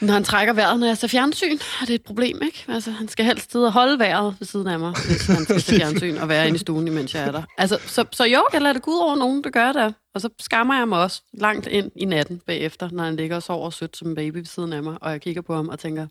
Når 0.00 0.12
han 0.12 0.24
trækker 0.24 0.52
vejret, 0.54 0.80
når 0.80 0.86
jeg 0.86 0.98
ser 0.98 1.08
fjernsyn, 1.08 1.58
er 1.82 1.86
det 1.86 1.94
et 1.94 2.02
problem, 2.02 2.42
ikke? 2.42 2.64
Altså, 2.68 2.90
han 2.90 3.08
skal 3.08 3.24
helst 3.24 3.52
sidde 3.52 3.66
og 3.66 3.72
holde 3.72 3.98
vejret 3.98 4.36
ved 4.38 4.46
siden 4.46 4.66
af 4.66 4.78
mig, 4.78 4.94
hvis 5.06 5.26
han 5.26 5.44
skal 5.44 5.60
se 5.60 5.76
fjernsyn 5.80 6.16
og 6.16 6.28
være 6.28 6.46
inde 6.46 6.56
i 6.56 6.58
stuen, 6.58 6.86
imens 6.88 7.14
jeg 7.14 7.22
er 7.26 7.32
der. 7.32 7.42
Altså, 7.58 7.78
så, 7.86 8.04
så 8.12 8.24
jo, 8.24 8.46
jeg 8.52 8.62
lader 8.62 8.72
det 8.72 8.82
gå 8.82 8.90
ud 8.90 8.98
over 8.98 9.16
nogen, 9.16 9.44
der 9.44 9.50
gør 9.50 9.72
det. 9.72 9.94
Og 10.14 10.20
så 10.20 10.28
skammer 10.40 10.76
jeg 10.76 10.88
mig 10.88 11.02
også 11.02 11.22
langt 11.32 11.66
ind 11.66 11.92
i 11.96 12.04
natten 12.04 12.38
bagefter, 12.46 12.88
når 12.92 13.04
han 13.04 13.16
ligger 13.16 13.36
og 13.36 13.42
sover 13.42 13.70
sødt 13.70 13.96
som 13.96 14.08
en 14.08 14.14
baby 14.14 14.36
ved 14.36 14.44
siden 14.44 14.72
af 14.72 14.82
mig, 14.82 14.96
og 15.00 15.10
jeg 15.10 15.20
kigger 15.20 15.42
på 15.42 15.54
ham 15.54 15.68
og 15.68 15.78
tænker, 15.78 16.06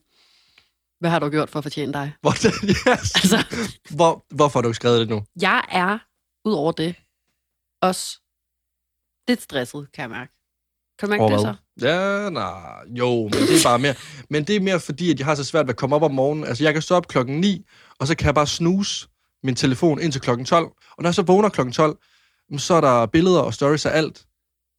hvad 1.00 1.10
har 1.10 1.20
du 1.20 1.30
gjort 1.30 1.50
for 1.50 1.60
at 1.60 1.64
fortjene 1.64 1.94
dig? 1.94 2.14
Hvordan, 2.22 2.52
yes. 2.64 3.16
Altså, 3.16 3.46
Hvor, 3.90 4.26
hvorfor 4.36 4.60
har 4.60 4.62
du 4.62 4.68
ikke 4.70 4.76
skrevet 4.76 5.00
det 5.00 5.10
nu? 5.10 5.24
jeg 5.42 5.64
er, 5.72 5.98
ud 6.46 6.54
over 6.54 6.72
det, 6.72 6.96
også 7.82 8.20
lidt 9.28 9.42
stresset, 9.42 9.88
kan 9.94 10.02
jeg 10.02 10.10
mærke. 10.10 10.32
Kan 11.00 11.10
du 11.10 11.16
mærke 11.16 11.34
det 11.34 11.42
så? 11.42 11.56
Ja, 11.82 12.30
nej, 12.30 12.84
jo, 12.86 13.24
men 13.24 13.32
det 13.32 13.56
er 13.56 13.64
bare 13.64 13.80
mere. 13.80 13.96
Men 14.30 14.44
det 14.44 14.56
er 14.56 14.60
mere 14.60 14.80
fordi, 14.80 15.12
at 15.12 15.20
jeg 15.20 15.26
har 15.26 15.36
så 15.36 15.44
svært 15.44 15.66
ved 15.66 15.74
at 15.74 15.78
komme 15.78 15.96
op 15.96 16.04
om 16.04 16.12
morgenen. 16.12 16.44
Altså, 16.44 16.64
jeg 16.64 16.74
kan 16.74 16.82
stå 16.82 16.96
op 16.96 17.08
klokken 17.08 17.40
9, 17.40 17.66
og 18.00 18.08
så 18.08 18.16
kan 18.16 18.26
jeg 18.26 18.36
bare 18.36 18.48
snuse 18.48 19.08
min 19.44 19.56
telefon 19.56 20.02
indtil 20.02 20.22
klokken 20.22 20.46
12. 20.46 20.66
Og 20.66 21.04
når 21.04 21.08
jeg 21.08 21.16
så 21.16 21.22
vågner 21.22 21.50
klokken 21.50 21.74
12, 21.74 21.98
jamen, 22.50 22.60
så 22.60 22.74
er 22.74 22.82
der 22.82 23.06
billeder 23.06 23.40
og 23.40 23.54
stories 23.54 23.86
af 23.86 23.98
alt 23.98 24.26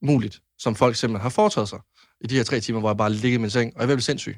muligt, 0.02 0.40
som 0.58 0.74
folk 0.74 0.96
simpelthen 0.96 1.22
har 1.22 1.28
foretaget 1.28 1.68
sig 1.68 1.78
i 2.20 2.26
de 2.26 2.36
her 2.36 2.44
tre 2.44 2.60
timer, 2.60 2.80
hvor 2.80 2.88
jeg 2.88 2.96
bare 2.96 3.12
ligger 3.12 3.38
i 3.38 3.40
min 3.40 3.50
seng, 3.50 3.72
og 3.76 3.82
jeg 3.82 3.90
er 3.90 3.94
ved 3.94 4.02
sindssyg. 4.02 4.36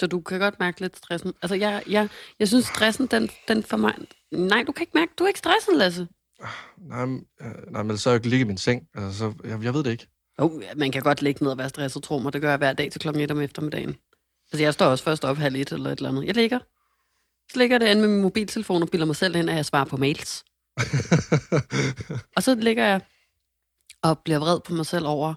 Så 0.00 0.06
du 0.06 0.20
kan 0.20 0.40
godt 0.40 0.60
mærke 0.60 0.80
lidt 0.80 0.96
stressen. 0.96 1.32
Altså, 1.42 1.54
jeg, 1.54 1.82
jeg, 1.88 2.08
jeg 2.38 2.48
synes, 2.48 2.64
stressen, 2.64 3.06
den, 3.06 3.30
den 3.48 3.62
for 3.62 3.76
mig... 3.76 3.94
Nej, 4.32 4.62
du 4.66 4.72
kan 4.72 4.82
ikke 4.82 4.92
mærke, 4.94 5.12
du 5.18 5.24
er 5.24 5.28
ikke 5.28 5.38
stresset, 5.38 5.76
Lasse. 5.76 6.08
Nej, 6.78 7.06
men, 7.06 7.24
øh, 7.40 7.72
nej, 7.72 7.82
men 7.82 7.98
så 7.98 8.10
er 8.10 8.12
jeg 8.12 8.18
ikke 8.18 8.28
ligge 8.28 8.44
i 8.44 8.46
min 8.46 8.58
seng. 8.58 8.82
Altså, 8.94 9.18
så, 9.18 9.32
jeg, 9.44 9.64
jeg 9.64 9.74
ved 9.74 9.84
det 9.84 9.90
ikke. 9.90 10.06
Oh, 10.38 10.62
man 10.76 10.92
kan 10.92 11.02
godt 11.02 11.22
ligge 11.22 11.44
ned 11.44 11.52
og 11.52 11.58
være 11.58 11.68
stresset, 11.68 12.02
tro 12.02 12.18
mig. 12.18 12.32
Det 12.32 12.40
gør 12.40 12.48
jeg 12.48 12.58
hver 12.58 12.72
dag 12.72 12.92
til 12.92 13.00
klokken 13.00 13.22
1 13.22 13.30
om 13.30 13.40
eftermiddagen. 13.40 13.96
Altså, 14.52 14.62
jeg 14.62 14.74
står 14.74 14.86
også 14.86 15.04
først 15.04 15.24
op 15.24 15.36
halv 15.36 15.56
et 15.56 15.72
eller 15.72 15.90
et 15.90 15.98
eller 15.98 16.08
andet. 16.08 16.26
Jeg 16.26 16.34
ligger. 16.34 16.58
Så 17.52 17.58
ligger 17.58 17.78
det 17.78 17.86
an 17.86 18.00
med 18.00 18.08
min 18.08 18.22
mobiltelefon 18.22 18.82
og 18.82 18.88
bilder 18.88 19.06
mig 19.06 19.16
selv 19.16 19.36
ind, 19.36 19.50
at 19.50 19.56
jeg 19.56 19.66
svarer 19.66 19.84
på 19.84 19.96
mails. 19.96 20.44
Og 22.36 22.42
så 22.42 22.54
ligger 22.54 22.86
jeg 22.86 23.00
og 24.02 24.18
bliver 24.18 24.38
vred 24.38 24.60
på 24.60 24.74
mig 24.74 24.86
selv 24.86 25.06
over, 25.06 25.34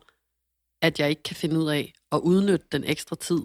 at 0.82 1.00
jeg 1.00 1.10
ikke 1.10 1.24
kan 1.24 1.36
finde 1.36 1.60
ud 1.60 1.70
af 1.70 1.94
at 2.12 2.18
udnytte 2.18 2.66
den 2.72 2.84
ekstra 2.84 3.16
tid 3.16 3.42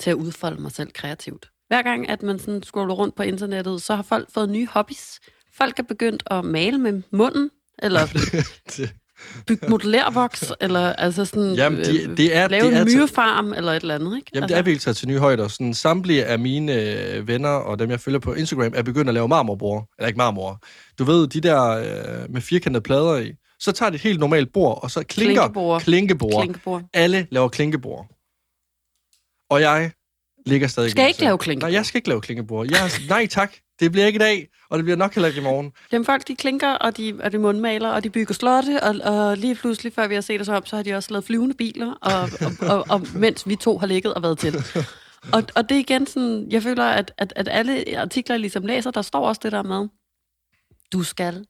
til 0.00 0.10
at 0.10 0.14
udfolde 0.14 0.62
mig 0.62 0.72
selv 0.72 0.92
kreativt. 0.92 1.50
Hver 1.68 1.82
gang, 1.82 2.08
at 2.08 2.22
man 2.22 2.38
sådan 2.38 2.62
scroller 2.62 2.94
rundt 2.94 3.14
på 3.14 3.22
internettet, 3.22 3.82
så 3.82 3.94
har 3.94 4.02
folk 4.02 4.30
fået 4.30 4.48
nye 4.48 4.66
hobbies. 4.66 5.20
Folk 5.52 5.78
er 5.78 5.82
begyndt 5.82 6.22
at 6.30 6.44
male 6.44 6.78
med 6.78 7.02
munden, 7.10 7.50
eller 7.78 8.00
bygge 9.46 9.68
modellervoks, 9.68 10.52
eller 10.60 10.92
altså 10.92 11.24
sådan, 11.24 11.54
Jamen, 11.54 11.78
de- 11.84 12.02
øh, 12.02 12.16
det 12.16 12.36
er- 12.36 12.48
lave 12.48 12.60
det 12.64 12.68
er 12.68 12.72
en 12.72 12.76
altså- 12.76 12.96
myrefarm, 12.98 13.52
eller 13.52 13.72
et 13.72 13.80
eller 13.82 13.94
andet, 13.94 14.16
ikke? 14.16 14.30
Jamen, 14.34 14.48
det 14.48 14.56
er 14.56 14.62
virkelig 14.62 14.80
taget 14.80 14.96
til 14.96 15.08
nye 15.08 15.18
højder. 15.18 15.48
Sådan, 15.48 15.74
samtlige 15.74 16.24
af 16.24 16.38
mine 16.38 16.72
øh, 16.82 17.28
venner 17.28 17.48
og 17.48 17.78
dem, 17.78 17.90
jeg 17.90 18.00
følger 18.00 18.18
på 18.20 18.34
Instagram, 18.34 18.72
er 18.74 18.82
begyndt 18.82 19.08
at 19.08 19.14
lave 19.14 19.28
marmorbord. 19.28 19.88
Eller 19.98 20.06
ikke 20.06 20.16
marmor. 20.18 20.62
Du 20.98 21.04
ved, 21.04 21.26
de 21.26 21.40
der 21.40 21.62
øh, 21.70 22.32
med 22.32 22.40
firkantede 22.40 22.82
plader 22.82 23.16
i. 23.16 23.32
Så 23.60 23.72
tager 23.72 23.90
de 23.90 23.94
et 23.94 24.00
helt 24.00 24.20
normalt 24.20 24.52
bord, 24.52 24.82
og 24.82 24.90
så 24.90 25.02
klinker 25.02 25.34
Klinkebord. 25.42 25.80
klinkebord. 25.82 26.42
Klinkebord. 26.42 26.82
Alle 26.94 27.26
laver 27.30 27.48
klinkebord. 27.48 28.06
Og 29.50 29.60
jeg 29.60 29.90
ligger 30.46 30.68
stadig 30.68 30.90
Skal 30.90 31.08
ikke 31.08 31.20
lave 31.20 31.38
klinkebord? 31.38 31.70
Nej, 31.70 31.76
jeg 31.76 31.86
skal 31.86 31.98
ikke 31.98 32.08
lave 32.08 32.20
klinkebord. 32.20 32.66
Jeg, 32.70 32.90
nej 33.08 33.26
tak. 33.26 33.52
Det 33.80 33.92
bliver 33.92 34.06
ikke 34.06 34.16
i 34.16 34.18
dag, 34.18 34.48
og 34.70 34.78
det 34.78 34.84
bliver 34.84 34.96
nok 34.96 35.14
heller 35.14 35.28
ikke 35.28 35.40
i 35.40 35.42
morgen. 35.42 35.72
Jamen 35.92 36.04
folk, 36.04 36.28
de 36.28 36.36
klinker, 36.36 36.70
og 36.70 36.96
de, 36.96 37.20
og 37.22 37.32
de 37.32 37.38
mundmaler, 37.38 37.88
og 37.88 38.04
de 38.04 38.10
bygger 38.10 38.34
slotte, 38.34 38.82
og, 38.82 38.94
og 39.04 39.36
lige 39.36 39.54
pludselig, 39.54 39.92
før 39.92 40.08
vi 40.08 40.14
har 40.14 40.20
set 40.20 40.40
os 40.40 40.48
op, 40.48 40.68
så 40.68 40.76
har 40.76 40.82
de 40.82 40.94
også 40.94 41.10
lavet 41.10 41.24
flyvende 41.24 41.54
biler, 41.54 41.92
og, 41.92 42.22
og, 42.22 42.76
og, 42.76 42.86
og 42.90 43.06
mens 43.14 43.48
vi 43.48 43.56
to 43.56 43.78
har 43.78 43.86
ligget 43.86 44.14
og 44.14 44.22
været 44.22 44.38
til. 44.38 44.54
Og, 45.32 45.42
og 45.54 45.68
det 45.68 45.74
er 45.74 45.78
igen 45.80 46.06
sådan, 46.06 46.46
jeg 46.50 46.62
føler, 46.62 46.84
at, 46.84 47.12
at, 47.18 47.32
at 47.36 47.48
alle 47.50 47.98
artikler, 47.98 48.34
jeg 48.34 48.40
ligesom 48.40 48.66
læser, 48.66 48.90
der 48.90 49.02
står 49.02 49.28
også 49.28 49.40
det 49.44 49.52
der 49.52 49.62
med, 49.62 49.88
du 50.92 51.02
skal 51.02 51.44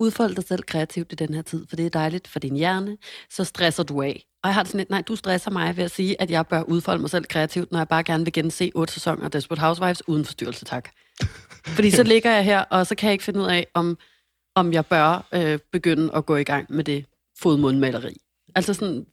udfolde 0.00 0.34
dig 0.34 0.44
selv 0.44 0.62
kreativt 0.62 1.12
i 1.12 1.14
den 1.14 1.34
her 1.34 1.42
tid, 1.42 1.66
for 1.68 1.76
det 1.76 1.86
er 1.86 1.90
dejligt 1.90 2.28
for 2.28 2.38
din 2.38 2.56
hjerne, 2.56 2.98
så 3.30 3.44
stresser 3.44 3.82
du 3.82 4.02
af. 4.02 4.26
Og 4.42 4.48
jeg 4.48 4.54
har 4.54 4.62
det 4.62 4.70
sådan 4.70 4.78
lidt, 4.78 4.90
nej, 4.90 5.02
du 5.02 5.16
stresser 5.16 5.50
mig 5.50 5.76
ved 5.76 5.84
at 5.84 5.90
sige, 5.90 6.20
at 6.22 6.30
jeg 6.30 6.46
bør 6.46 6.62
udfolde 6.62 7.00
mig 7.00 7.10
selv 7.10 7.24
kreativt, 7.24 7.72
når 7.72 7.78
jeg 7.78 7.88
bare 7.88 8.02
gerne 8.02 8.24
vil 8.24 8.32
gense 8.32 8.70
otte 8.74 8.92
sæsoner 8.92 9.24
af 9.24 9.30
Desperate 9.30 9.60
Housewives 9.60 10.08
uden 10.08 10.24
forstyrrelse, 10.24 10.64
tak. 10.64 10.88
Fordi 11.76 11.90
så 11.90 12.02
ligger 12.02 12.30
jeg 12.30 12.44
her, 12.44 12.60
og 12.60 12.86
så 12.86 12.94
kan 12.94 13.06
jeg 13.06 13.12
ikke 13.12 13.24
finde 13.24 13.40
ud 13.40 13.46
af, 13.46 13.66
om, 13.74 13.98
om 14.54 14.72
jeg 14.72 14.86
bør 14.86 15.28
øh, 15.32 15.58
begynde 15.72 16.10
at 16.14 16.26
gå 16.26 16.36
i 16.36 16.44
gang 16.44 16.66
med 16.72 16.84
det 16.84 17.06
fodmundmaleri. 17.38 18.16
Altså 18.54 18.74
sådan, 18.74 19.06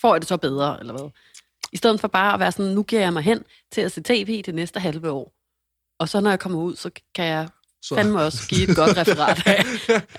får 0.00 0.14
jeg 0.14 0.20
det 0.20 0.28
så 0.28 0.36
bedre, 0.36 0.80
eller 0.80 0.92
hvad? 0.92 1.10
I 1.72 1.76
stedet 1.76 2.00
for 2.00 2.08
bare 2.08 2.34
at 2.34 2.40
være 2.40 2.52
sådan, 2.52 2.74
nu 2.74 2.82
giver 2.82 3.02
jeg 3.02 3.12
mig 3.12 3.22
hen 3.22 3.44
til 3.72 3.80
at 3.80 3.92
se 3.92 4.02
tv 4.02 4.42
det 4.42 4.54
næste 4.54 4.80
halve 4.80 5.10
år. 5.10 5.32
Og 5.98 6.08
så 6.08 6.20
når 6.20 6.30
jeg 6.30 6.40
kommer 6.40 6.58
ud, 6.58 6.76
så 6.76 6.90
kan 7.14 7.24
jeg 7.24 7.48
så. 7.82 7.94
fandme 7.94 8.22
også 8.22 8.48
give 8.48 8.70
et 8.70 8.76
godt 8.76 8.96
referat 8.96 9.42
af, 9.46 9.64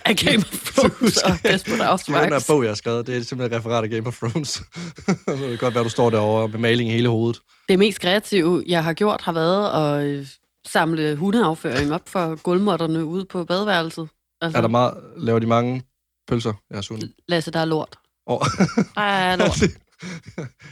af 0.06 0.15
Game 0.15 0.38
of 0.38 0.72
Thrones 0.75 1.18
og 1.18 1.32
Desperate 1.44 1.86
Housewives. 1.86 2.24
Den 2.24 2.34
her 2.34 2.46
bog, 2.48 2.63
jeg 2.63 2.70
har 2.70 2.75
skrevet, 2.75 3.08
det 3.08 3.18
er 3.18 3.22
simpelthen 3.22 3.60
et 3.60 3.65
referat 3.65 3.84
af 3.84 3.89
Game 3.89 4.08
of 4.08 4.18
Thrones. 4.18 4.62
det 5.08 5.50
kan 5.50 5.58
godt 5.58 5.75
være, 5.75 5.84
du 5.84 5.89
står 5.89 6.10
derovre 6.10 6.48
med 6.48 6.60
maling 6.60 6.89
i 6.89 6.94
hele 6.94 7.10
hovedet. 7.10 7.41
Det 7.70 7.80
mest 7.80 8.00
kreative, 8.00 8.63
jeg 8.68 8.84
har 8.84 8.94
gjort, 8.94 9.22
har 9.22 9.32
været 9.32 10.00
at 10.00 10.08
øh, 10.08 10.27
samle 10.68 11.15
hundeafføring 11.15 11.94
op 11.94 12.10
for 12.10 12.36
gulvmåtterne 12.36 13.06
ude 13.06 13.25
på 13.25 13.44
badeværelset. 13.44 14.10
Altså, 14.41 14.58
er 14.58 14.62
der 14.62 14.70
meget, 14.70 14.94
laver 15.18 15.39
de 15.39 15.46
mange 15.46 15.84
pølser, 16.27 16.53
jeres 16.74 16.88
hunde? 16.88 17.10
Lasse, 17.27 17.51
der 17.51 17.60
er 17.60 17.65
lort. 17.65 18.00
Oh. 18.25 18.39
Der 18.96 19.01
er 19.01 19.36
lort. 19.36 19.60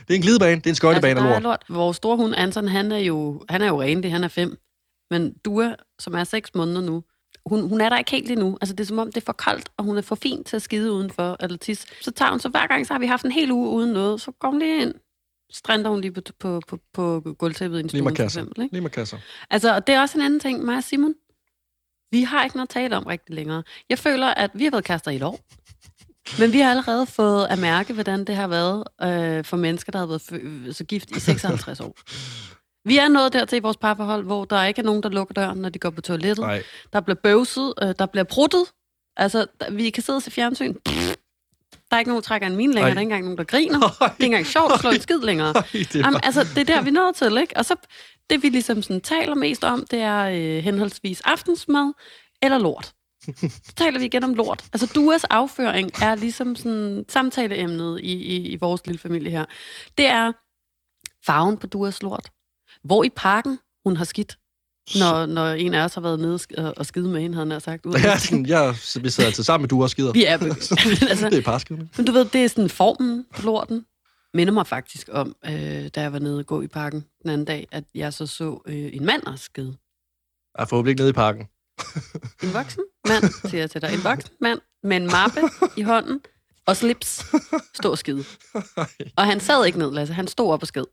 det 0.08 0.10
er 0.10 0.16
en 0.16 0.22
glidebane, 0.22 0.56
det 0.56 0.66
er 0.66 0.72
en 0.72 0.76
skøjtebane 0.76 1.20
altså, 1.20 1.36
af 1.36 1.44
lort. 1.44 1.64
lort. 1.70 1.78
Vores 1.78 1.98
store 1.98 2.18
hund, 2.18 2.34
Anton, 2.38 2.68
han 2.68 2.92
er 2.92 2.98
jo, 2.98 3.44
han 3.50 3.62
er 3.62 3.68
jo 3.68 3.82
ren, 3.82 4.04
det 4.04 4.12
han 4.12 4.24
er 4.24 4.28
fem. 4.28 4.58
Men 5.10 5.34
Dua, 5.46 5.76
som 6.00 6.14
er 6.14 6.24
seks 6.24 6.56
måneder 6.56 6.82
nu, 6.82 7.04
hun, 7.46 7.70
hun 7.70 7.82
er 7.82 7.90
der 7.90 7.98
ikke 7.98 8.12
helt 8.12 8.32
endnu. 8.32 8.58
Altså, 8.62 8.76
det 8.76 8.84
er 8.84 8.88
som 8.88 9.00
om, 9.00 9.08
det 9.08 9.22
er 9.22 9.26
for 9.26 9.34
koldt, 9.34 9.70
og 9.78 9.84
hun 9.84 9.98
er 9.98 10.02
for 10.02 10.16
fin 10.16 10.44
til 10.44 10.56
at 10.56 10.62
skide 10.62 10.92
udenfor, 10.92 11.38
eller 11.40 11.58
tis. 11.58 11.86
Så 12.02 12.12
tager 12.12 12.32
hun, 12.32 12.40
så 12.40 12.50
hver 12.50 12.68
gang, 12.68 12.88
så 12.88 12.94
har 12.94 13.00
vi 13.00 13.06
haft 13.06 13.26
en 13.26 13.32
hel 13.32 13.52
uge 13.52 13.70
uden 13.70 13.94
noget, 13.94 14.22
så 14.22 14.32
går 14.32 14.50
hun 14.50 14.60
lige 14.60 14.82
ind, 14.82 14.94
strænder 15.52 15.90
hun 15.90 16.02
lige 16.02 16.12
på, 16.12 16.22
på, 16.40 16.62
på, 16.68 16.80
på 16.94 17.36
gulvtæppet 17.38 17.78
i 17.78 17.82
en 17.84 17.90
stue, 17.90 18.02
for 18.02 18.24
eksempel. 18.24 18.64
Ikke? 18.64 18.76
Lige 18.76 18.82
med 18.82 18.90
kasser. 18.90 19.18
Altså, 19.50 19.80
det 19.80 19.96
er 19.96 20.02
også 20.02 20.18
en 20.18 20.26
anden 20.26 20.40
ting, 20.40 20.66
mig 20.66 20.78
og 20.78 20.84
Simon. 20.84 21.14
Vi 22.12 22.24
har 22.24 22.44
ikke 22.44 22.56
noget 22.56 22.68
at 22.68 22.70
tale 22.70 22.98
om 22.98 23.04
rigtig 23.04 23.36
længere. 23.36 23.64
Jeg 23.90 24.00
føler, 24.00 24.28
at 24.28 24.52
vi 24.54 24.64
har 24.64 24.72
været 24.72 24.84
kaster 24.84 25.12
i 25.12 25.16
et 25.16 25.24
år. 25.24 25.40
Men 26.40 26.54
vi 26.54 26.60
har 26.60 26.70
allerede 26.70 27.06
fået 27.06 27.48
at 27.48 27.60
mærke, 27.60 27.94
hvordan 27.94 28.26
det 28.26 28.36
har 28.36 28.48
været 28.48 28.84
øh, 29.02 29.46
for 29.46 29.58
mennesker, 29.58 29.92
der 29.92 30.00
har 30.00 30.06
været 30.06 30.76
så 30.76 30.84
gift 30.84 31.12
i 31.12 31.20
56 31.20 31.80
år. 31.80 31.96
Vi 32.86 32.98
er 32.98 33.08
nået 33.08 33.34
dertil 33.34 33.56
i 33.56 33.60
vores 33.60 33.78
parforhold, 33.78 34.24
hvor 34.26 34.46
der 34.46 34.64
ikke 34.64 34.82
er 34.82 34.86
nogen, 34.86 35.04
der 35.04 35.10
lukker 35.10 35.34
døren, 35.34 35.58
når 35.58 35.70
de 35.70 35.80
går 35.80 35.90
på 35.90 36.02
toilettet. 36.02 36.46
Nej. 36.46 36.64
Der 36.94 37.00
bliver 37.02 37.18
bøvset, 37.24 37.74
øh, 37.82 37.94
der 38.00 38.06
bliver 38.06 38.24
pruttet. 38.24 38.66
Altså, 39.18 39.46
der, 39.60 39.72
vi 39.72 39.90
kan 39.90 40.04
sidde 40.04 40.18
og 40.18 40.24
se 40.24 40.32
fjernsyn. 40.32 40.74
Der 41.90 41.96
er 41.96 42.00
ikke 42.00 42.10
nogen, 42.10 42.22
der 42.22 42.28
trækker 42.28 42.48
en 42.48 42.56
min 42.56 42.72
længere. 42.72 42.90
Ej. 42.90 42.94
Der 42.94 42.98
er 42.98 43.02
ikke 43.02 43.06
engang 43.06 43.24
nogen, 43.24 43.38
der 43.38 43.44
griner. 43.44 43.80
Ej. 43.82 43.90
Det 43.90 44.02
er 44.02 44.12
ikke 44.12 44.26
engang 44.26 44.46
sjovt 44.46 44.74
at 44.74 44.80
slå 44.80 44.90
en 44.90 45.02
skid 45.02 45.20
længere. 45.20 45.54
Ej, 45.56 45.64
det 45.74 45.96
Jamen, 45.96 46.20
altså, 46.24 46.44
det 46.56 46.58
er 46.58 46.64
der, 46.76 46.82
vi 46.82 46.92
nået 46.92 47.16
til, 47.16 47.38
ikke? 47.38 47.58
Og 47.58 47.66
så, 47.66 47.76
det 48.30 48.44
vi 48.44 48.50
ligesom 48.50 48.82
sådan 48.82 49.02
taler 49.02 49.36
mest 49.36 49.64
om, 49.64 49.86
det 49.92 50.00
er 50.00 50.20
øh, 50.24 50.64
henholdsvis 50.64 51.22
aftensmad 51.22 51.94
eller 52.42 52.58
lort. 52.58 52.94
Så 53.68 53.74
taler 53.76 54.00
vi 54.00 54.06
igen 54.06 54.24
om 54.24 54.34
lort. 54.34 54.66
Altså, 54.74 54.92
duas 54.96 55.24
afføring 55.24 55.92
er 56.02 56.16
ligesom 56.16 56.56
sådan 56.56 57.06
samtaleemnet 57.10 58.00
i, 58.00 58.14
i, 58.14 58.48
i 58.48 58.56
vores 58.56 58.86
lille 58.86 59.00
familie 59.00 59.32
her. 59.32 59.46
Det 59.98 60.06
er 60.06 60.32
farven 61.26 61.58
på 61.58 61.68
duas 61.68 62.02
lort. 62.02 62.30
Hvor 62.84 63.04
i 63.04 63.10
parken 63.16 63.60
hun 63.86 63.98
har 63.98 64.06
skidt, 64.06 64.38
når, 64.96 65.26
når 65.26 65.48
en 65.48 65.74
af 65.74 65.84
os 65.84 65.94
har 65.94 66.02
været 66.02 66.20
nede 66.20 66.74
og 66.78 66.86
skide 66.86 67.10
med 67.10 67.22
hende, 67.22 67.36
havde 67.36 67.52
han 67.52 67.62
sagt. 67.62 67.86
Ja, 68.04 68.20
sådan, 68.20 68.46
jeg, 68.46 68.76
vi 69.02 69.10
sidder 69.10 69.28
altid 69.28 69.44
sammen 69.44 69.64
med 69.64 69.70
du 69.70 69.84
og 69.84 69.90
skider. 69.90 70.12
Vi 70.12 70.26
er, 70.26 70.38
altså, 71.10 71.30
det 71.30 71.38
er 71.38 71.42
parskidning. 71.42 71.92
Men 71.98 72.06
du 72.06 72.12
ved, 72.12 72.26
det 72.26 72.44
er 72.44 72.48
sådan 72.48 72.70
formen 72.70 73.26
på 73.36 73.42
lorten. 73.42 73.86
Minder 74.34 74.54
mig 74.54 74.68
faktisk 74.68 75.10
om, 75.12 75.36
øh, 75.46 75.88
da 75.88 76.02
jeg 76.02 76.14
var 76.14 76.20
nede 76.20 76.40
og 76.40 76.46
gå 76.46 76.62
i 76.62 76.68
parken 76.68 77.06
den 77.24 77.30
anden 77.30 77.46
dag, 77.46 77.68
at 77.72 77.84
jeg 77.96 78.14
så 78.14 78.26
så 78.26 78.62
øh, 78.66 78.76
en 78.94 79.06
mand 79.06 79.24
og 79.24 79.40
skide. 79.40 79.78
Jeg 80.58 80.70
får 80.70 80.88
ikke 80.88 81.00
nede 81.02 81.10
i 81.10 81.14
parken. 81.14 81.48
en 82.44 82.54
voksen 82.54 82.84
mand, 83.08 83.50
siger 83.50 83.62
jeg 83.62 83.72
til 83.72 83.82
dig. 83.82 83.94
En 83.94 84.04
voksen 84.04 84.32
mand 84.42 84.60
med 84.84 84.98
en 84.98 85.06
mappe 85.06 85.42
i 85.78 85.82
hånden 85.82 86.22
og 86.66 86.78
slips 86.78 87.26
stå 87.74 87.92
og 87.92 87.98
skide. 87.98 88.24
Og 89.16 89.26
han 89.26 89.40
sad 89.40 89.66
ikke 89.66 89.80
ned, 89.80 89.92
Lasse. 89.92 90.14
Han 90.14 90.28
stod 90.28 90.52
op 90.52 90.62
og 90.62 90.68
skid. 90.68 90.84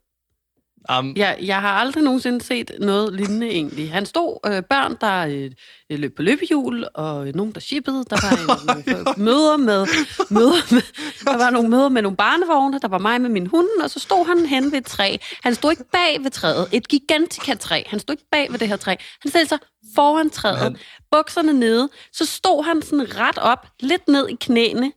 Um, 0.99 1.13
jeg, 1.15 1.37
jeg 1.41 1.61
har 1.61 1.69
aldrig 1.69 2.03
nogensinde 2.03 2.41
set 2.41 2.71
noget 2.79 3.13
lignende 3.13 3.47
egentlig. 3.49 3.91
Han 3.91 4.05
stod 4.05 4.39
øh, 4.45 4.63
børn, 4.63 4.97
der 5.01 5.25
øh, 5.25 5.51
løb 5.97 6.15
på 6.15 6.21
løbehjul, 6.21 6.85
og 6.93 7.27
øh, 7.27 7.35
nogen, 7.35 7.51
der 7.51 7.59
shippede. 7.59 8.05
Der 8.09 8.17
var 8.21 8.31
en, 8.77 8.83
nogle 8.85 9.13
møder 9.17 9.57
med, 9.57 9.87
møder 10.29 10.73
med, 10.73 10.81
der 11.25 11.37
var 11.37 11.49
nogle 11.49 11.69
møder 11.69 11.89
med 11.89 12.01
nogle 12.01 12.17
barnevogne. 12.17 12.79
Der 12.79 12.87
var 12.87 12.97
mig 12.97 13.21
med 13.21 13.29
min 13.29 13.47
hund, 13.47 13.67
og 13.83 13.89
så 13.89 13.99
stod 13.99 14.25
han 14.25 14.45
hen 14.45 14.71
ved 14.71 14.77
et 14.77 14.85
træ. 14.85 15.17
Han 15.43 15.55
stod 15.55 15.71
ikke 15.71 15.83
bag 15.91 16.23
ved 16.23 16.31
træet. 16.31 16.67
Et 16.71 16.87
gigantika 16.87 17.53
træ. 17.53 17.83
Han 17.87 17.99
stod 17.99 18.13
ikke 18.13 18.27
bag 18.31 18.51
ved 18.51 18.59
det 18.59 18.67
her 18.67 18.77
træ. 18.77 18.95
Han 19.21 19.29
stillede 19.29 19.49
sig 19.49 19.59
foran 19.95 20.29
træet. 20.29 20.57
Han... 20.57 20.77
Bukserne 21.11 21.53
nede. 21.53 21.89
Så 22.13 22.25
stod 22.25 22.63
han 22.63 22.81
sådan 22.81 23.17
ret 23.17 23.37
op, 23.37 23.67
lidt 23.79 24.07
ned 24.07 24.29
i 24.29 24.35
knæene, 24.41 24.91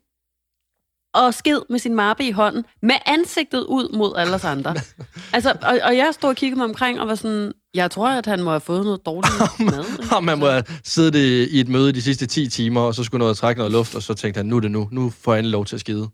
og 1.14 1.34
skid 1.34 1.60
med 1.70 1.78
sin 1.78 1.94
mappe 1.94 2.24
i 2.24 2.30
hånden, 2.30 2.64
med 2.82 2.94
ansigtet 3.06 3.64
ud 3.64 3.96
mod 3.96 4.12
alle 4.16 4.34
os 4.34 4.44
andre. 4.44 4.74
altså, 5.34 5.50
og, 5.62 5.78
og 5.84 5.96
jeg 5.96 6.08
stod 6.12 6.30
og 6.30 6.36
kiggede 6.36 6.58
mig 6.58 6.64
omkring 6.64 7.00
og 7.00 7.08
var 7.08 7.14
sådan, 7.14 7.52
jeg 7.74 7.90
tror, 7.90 8.08
at 8.08 8.26
han 8.26 8.42
må 8.42 8.50
have 8.50 8.60
fået 8.60 8.84
noget 8.84 9.06
dårligt 9.06 9.34
mad. 9.76 10.14
Og 10.16 10.24
man 10.24 10.38
må 10.38 10.46
have 10.46 10.64
siddet 10.84 11.48
i 11.50 11.60
et 11.60 11.68
møde 11.68 11.92
de 11.92 12.02
sidste 12.02 12.26
10 12.26 12.48
timer, 12.48 12.80
og 12.80 12.94
så 12.94 13.04
skulle 13.04 13.18
noget 13.18 13.36
trække 13.36 13.58
noget 13.58 13.72
luft, 13.72 13.94
og 13.94 14.02
så 14.02 14.14
tænkte 14.14 14.38
han, 14.38 14.46
nu 14.46 14.56
er 14.56 14.60
det 14.60 14.70
nu. 14.70 14.88
Nu 14.92 15.10
får 15.10 15.34
endelig 15.34 15.52
lov 15.52 15.64
til 15.64 15.76
at 15.76 15.80
skide. 15.80 16.08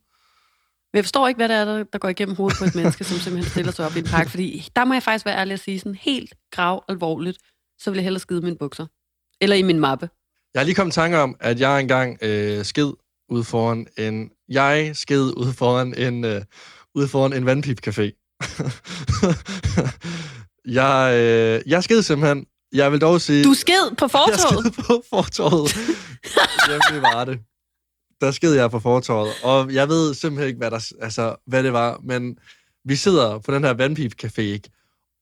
Men 0.93 0.99
jeg 0.99 1.05
forstår 1.05 1.29
ikke, 1.29 1.39
hvad 1.39 1.49
det 1.49 1.57
er, 1.57 1.65
der, 1.65 1.85
der 1.93 1.99
går 1.99 2.09
igennem 2.09 2.37
hovedet 2.37 2.59
på 2.59 2.65
et 2.65 2.75
menneske, 2.75 3.05
som 3.05 3.19
simpelthen 3.19 3.51
stiller 3.51 3.73
sig 3.73 3.87
op 3.87 3.97
i 3.97 3.99
en 3.99 4.05
park, 4.05 4.29
fordi 4.29 4.69
der 4.77 4.85
må 4.85 4.95
jeg 4.95 5.03
faktisk 5.03 5.27
være 5.27 5.39
ærlig 5.39 5.53
at 5.53 5.61
sige 5.61 5.79
sådan 5.79 5.95
helt 5.95 6.35
grav 6.53 6.85
alvorligt, 6.89 7.39
så 7.79 7.91
vil 7.91 7.97
jeg 7.97 8.05
hellere 8.05 8.21
skide 8.21 8.41
mine 8.41 8.57
bukser. 8.57 8.87
Eller 9.41 9.57
i 9.57 9.63
min 9.63 9.81
mappe. 9.81 10.09
Jeg 10.55 10.61
har 10.61 10.65
lige 10.65 10.75
kommet 10.75 10.93
i 10.93 10.95
tanke 10.95 11.19
om, 11.19 11.37
at 11.41 11.61
jeg 11.61 11.81
engang 11.81 12.19
øh, 12.23 12.65
skid 12.65 12.91
ude 13.29 13.45
foran 13.45 13.87
en... 13.99 14.31
Jeg 14.49 14.91
sked 14.95 15.33
ude 15.37 15.53
foran 15.53 15.95
en, 15.95 16.25
uh, 16.25 16.43
ude 16.95 17.09
foran 17.09 17.33
en 17.33 17.49
vandpipcafé. 17.49 18.05
jeg, 20.81 21.11
uh, 21.13 21.71
jeg 21.71 21.85
sked 21.85 22.03
simpelthen. 22.03 22.47
Jeg 22.73 22.93
vil 22.93 23.01
dog 23.01 23.21
sige... 23.21 23.45
Du 23.45 23.55
sked 23.55 23.97
på 23.97 24.09
fortorvet? 24.17 24.65
Jeg 24.65 24.73
sked 24.73 24.85
på 24.85 25.03
fortorvet. 25.11 25.77
Jamen, 26.69 27.03
var 27.03 27.25
det. 27.25 27.39
Der 28.21 28.31
sked 28.31 28.55
jeg 28.55 28.71
på 28.71 28.81
fortorvet. 28.81 29.33
Og 29.43 29.75
jeg 29.75 29.89
ved 29.89 30.15
simpelthen 30.15 30.49
ikke, 30.49 30.59
hvad, 30.59 30.71
der, 30.71 30.93
altså, 31.01 31.37
hvad 31.47 31.63
det 31.63 31.73
var, 31.73 32.01
men 32.05 32.39
vi 32.85 32.97
sidder 32.97 33.39
på 33.39 33.55
den 33.55 33.65
her 33.65 33.75
vandpipcafé, 33.75 34.41
ikke? 34.41 34.71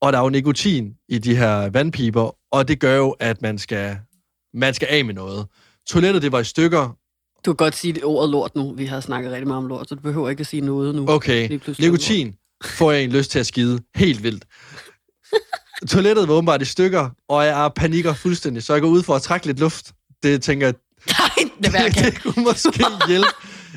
Og 0.01 0.13
der 0.13 0.19
er 0.19 0.23
jo 0.23 0.29
nikotin 0.29 0.95
i 1.09 1.19
de 1.19 1.37
her 1.37 1.71
vandpiber, 1.71 2.37
og 2.53 2.69
det 2.69 2.81
gør 2.81 2.97
jo, 2.97 3.11
at 3.11 3.43
man 3.43 3.59
skal, 3.59 3.99
man 4.55 4.75
skal 4.75 4.89
af 4.91 5.05
med 5.05 5.15
noget. 5.15 5.47
Toilettet, 5.89 6.23
det 6.23 6.33
var 6.33 6.41
i 6.41 6.45
stykker, 6.45 6.97
du 7.45 7.53
kan 7.53 7.57
godt 7.57 7.77
sige 7.77 7.93
det 7.93 8.05
ordet 8.05 8.31
lort 8.31 8.55
nu. 8.55 8.75
Vi 8.75 8.87
har 8.87 9.01
snakket 9.01 9.33
rigtig 9.33 9.47
meget 9.47 9.59
om 9.59 9.67
lort, 9.67 9.89
så 9.89 9.95
du 9.95 10.01
behøver 10.01 10.31
ikke 10.31 10.41
at 10.41 10.47
sige 10.47 10.61
noget 10.61 10.95
nu. 10.95 11.09
Okay. 11.09 11.61
Nikotin 11.79 12.35
får 12.79 12.93
jeg 12.93 13.05
en 13.05 13.11
lyst 13.11 13.31
til 13.31 13.39
at 13.39 13.47
skide 13.47 13.81
helt 13.95 14.23
vildt. 14.23 14.45
Toilettet 15.89 16.29
var 16.29 16.35
åbenbart 16.35 16.63
i 16.63 16.65
stykker, 16.65 17.11
og 17.29 17.45
jeg 17.45 17.65
er 17.65 17.69
panikker 17.69 18.15
fuldstændig, 18.15 18.63
så 18.63 18.73
jeg 18.73 18.83
går 18.83 18.89
ud 18.89 19.03
for 19.03 19.15
at 19.15 19.23
trække 19.23 19.47
lidt 19.47 19.61
luft. 19.61 19.93
Det 20.23 20.43
tænker 20.43 20.67
jeg... 20.67 20.75
Nej, 21.19 21.51
det, 21.63 21.73
det, 21.73 22.05
det 22.05 22.23
kunne 22.23 22.45
måske 22.45 22.85
hjælpe, 23.09 23.29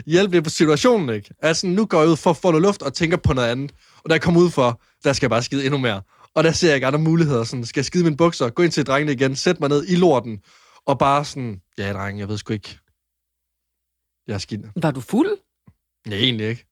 hjælpe 0.06 0.36
lidt 0.36 0.44
på 0.44 0.50
situationen, 0.50 1.16
ikke? 1.16 1.30
Altså, 1.42 1.68
nu 1.68 1.86
går 1.86 2.02
jeg 2.02 2.10
ud 2.10 2.18
for 2.18 2.30
at 2.30 2.38
få 2.38 2.52
noget 2.52 2.62
luft 2.62 2.82
og 2.82 2.94
tænker 2.94 3.18
på 3.18 3.34
noget 3.34 3.48
andet. 3.48 3.72
Og 4.04 4.10
da 4.10 4.14
jeg 4.14 4.22
kommer 4.22 4.42
ud 4.42 4.50
for, 4.50 4.82
der 5.04 5.14
skal 5.14 5.26
jeg 5.26 5.30
bare 5.30 5.44
skide 5.44 5.66
endnu 5.66 5.78
mere. 5.78 6.02
Og 6.36 6.44
der 6.44 6.52
ser 6.52 6.68
jeg 6.68 6.76
ikke 6.76 6.88
andre 6.88 7.00
muligheder. 7.00 7.44
Sådan, 7.44 7.66
skal 7.66 7.80
jeg 7.80 7.86
skide 7.86 8.04
mine 8.04 8.18
bukser, 8.18 8.50
gå 8.50 8.64
ind 8.64 8.72
til 8.72 8.86
drengene 8.86 9.12
igen, 9.12 9.36
sætte 9.36 9.60
mig 9.60 9.70
ned 9.70 9.86
i 9.88 9.96
lorten, 9.96 10.40
og 10.86 11.00
bare 11.00 11.26
sådan, 11.26 11.62
ja, 11.78 11.94
dreng, 11.94 12.20
jeg 12.20 12.30
ved 12.30 12.38
sgu 12.38 12.54
ikke, 12.54 12.78
jeg 14.28 14.34
er 14.34 14.38
skidt. 14.38 14.62
Var 14.76 14.92
du 14.92 15.02
fuld? 15.02 15.30
Nej, 16.08 16.18
egentlig 16.18 16.50
ikke. 16.50 16.66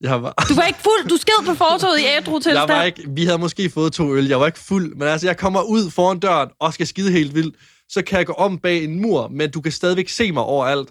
Jeg 0.00 0.22
var... 0.22 0.34
Du 0.48 0.54
var 0.54 0.62
ikke 0.62 0.78
fuld? 0.78 1.08
Du 1.08 1.16
sked 1.16 1.46
på 1.46 1.54
fortoget 1.54 2.00
i 2.00 2.04
ædru 2.18 2.40
til 2.40 2.52
jeg 2.52 2.68
var 2.68 2.82
ikke, 2.82 3.02
Vi 3.08 3.24
havde 3.24 3.38
måske 3.38 3.70
fået 3.70 3.92
to 3.92 4.14
øl. 4.14 4.26
Jeg 4.26 4.40
var 4.40 4.46
ikke 4.46 4.58
fuld. 4.58 4.94
Men 4.94 5.08
altså, 5.08 5.26
jeg 5.26 5.36
kommer 5.36 5.62
ud 5.62 5.90
foran 5.90 6.18
døren 6.18 6.48
og 6.60 6.74
skal 6.74 6.86
skide 6.86 7.12
helt 7.12 7.34
vildt. 7.34 7.56
Så 7.88 8.02
kan 8.02 8.18
jeg 8.18 8.26
gå 8.26 8.32
om 8.32 8.58
bag 8.58 8.84
en 8.84 9.00
mur, 9.00 9.28
men 9.28 9.50
du 9.50 9.60
kan 9.60 9.72
stadigvæk 9.72 10.08
se 10.08 10.32
mig 10.32 10.42
overalt. 10.42 10.90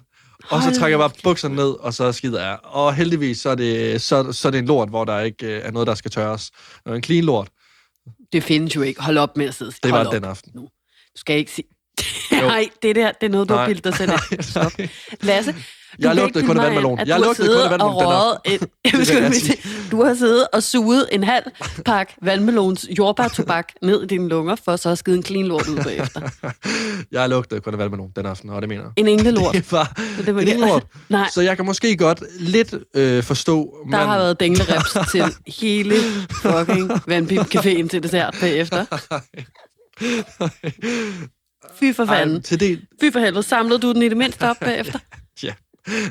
Og 0.50 0.62
så 0.62 0.74
trækker 0.78 0.88
jeg 0.88 0.98
bare 0.98 1.20
bukserne 1.22 1.54
ned, 1.54 1.70
og 1.80 1.94
så 1.94 2.12
skider 2.12 2.42
jeg. 2.46 2.58
Og 2.62 2.94
heldigvis, 2.94 3.40
så 3.40 3.50
er 3.50 3.54
det, 3.54 4.02
så, 4.02 4.32
så 4.32 4.48
er 4.48 4.52
det 4.52 4.58
en 4.58 4.66
lort, 4.66 4.88
hvor 4.88 5.04
der 5.04 5.20
ikke 5.20 5.46
øh, 5.46 5.62
er 5.64 5.70
noget, 5.70 5.86
der 5.86 5.94
skal 5.94 6.10
tørres. 6.10 6.50
Det 6.50 6.90
er 6.90 6.94
en 6.94 7.02
clean 7.02 7.24
lort. 7.24 7.48
Det 8.32 8.42
findes 8.42 8.76
jo 8.76 8.82
ikke. 8.82 9.02
Hold 9.02 9.18
op 9.18 9.36
med 9.36 9.46
at 9.46 9.54
sidde. 9.54 9.72
Det 9.82 9.92
var 9.92 10.04
Hold 10.04 10.14
den 10.14 10.24
aften. 10.24 10.52
Nu. 10.54 10.62
Du 10.62 11.20
skal 11.20 11.36
ikke 11.36 11.50
sige... 11.50 11.68
Nej, 12.32 12.68
det 12.82 12.96
der, 12.96 13.12
det 13.12 13.26
er 13.26 13.30
noget, 13.30 13.48
du 13.48 13.54
har 13.54 13.66
bildet 13.66 13.84
dig 13.84 13.94
selv. 13.96 14.10
Stop. 14.50 14.72
Lasse, 15.20 15.54
Jeg 15.98 16.14
lugtede 16.14 16.46
kun 16.46 16.58
af 16.58 16.64
vandmelon. 16.64 16.98
Jeg 17.06 17.20
lugtede 17.20 17.48
kun 17.48 17.64
af 17.64 17.70
vandmelon 17.70 18.36
et, 18.44 19.90
Du 19.90 20.04
har 20.04 20.14
siddet 20.14 20.46
og 20.52 20.62
suget 20.62 21.08
en 21.12 21.24
halv 21.24 21.44
pakke 21.84 22.14
vandmelons 22.22 22.86
jordbærtobak 22.98 23.68
ned 23.82 24.02
i 24.02 24.06
dine 24.06 24.28
lunger, 24.28 24.56
for 24.64 24.76
så 24.76 24.90
at 24.90 24.98
skide 24.98 25.16
en 25.16 25.22
clean 25.22 25.46
lort 25.46 25.68
ud 25.68 25.76
bagefter. 25.76 26.20
Jeg 27.12 27.28
lugtede 27.28 27.60
kun 27.60 27.72
af 27.72 27.78
vandmelon 27.78 28.10
den 28.16 28.26
aften, 28.26 28.50
og 28.50 28.62
det 28.62 28.68
mener 28.68 28.82
jeg. 28.82 28.90
En 28.96 29.08
englelort. 29.08 29.54
Det 29.54 29.72
var 29.72 30.00
Det 30.26 30.34
var 30.34 30.40
en 30.40 30.48
englelort. 30.48 30.86
Nej, 31.08 31.28
Så 31.34 31.40
jeg 31.40 31.56
kan 31.56 31.66
måske 31.66 31.96
godt 31.96 32.22
lidt 32.40 32.74
øh, 32.96 33.22
forstå... 33.22 33.76
der 33.90 33.96
har 33.96 34.18
været 34.18 34.40
dinglereps 34.40 34.96
til 35.12 35.24
hele 35.60 35.94
fucking 36.42 36.90
vandpip-caféen 36.92 37.88
til 37.88 38.02
dessert 38.02 38.36
bagefter. 38.40 38.84
Fy 41.80 41.92
for 41.96 42.04
Ej, 42.04 42.18
fanden. 42.18 42.42
til 42.42 42.60
det... 42.60 42.80
Fy 43.00 43.12
for 43.12 43.20
helvede. 43.20 43.42
Samlede 43.42 43.78
du 43.78 43.92
den 43.92 44.02
i 44.02 44.08
det 44.08 44.16
mindste 44.16 44.50
op 44.50 44.56
bagefter? 44.60 44.98
Ja. 45.42 45.52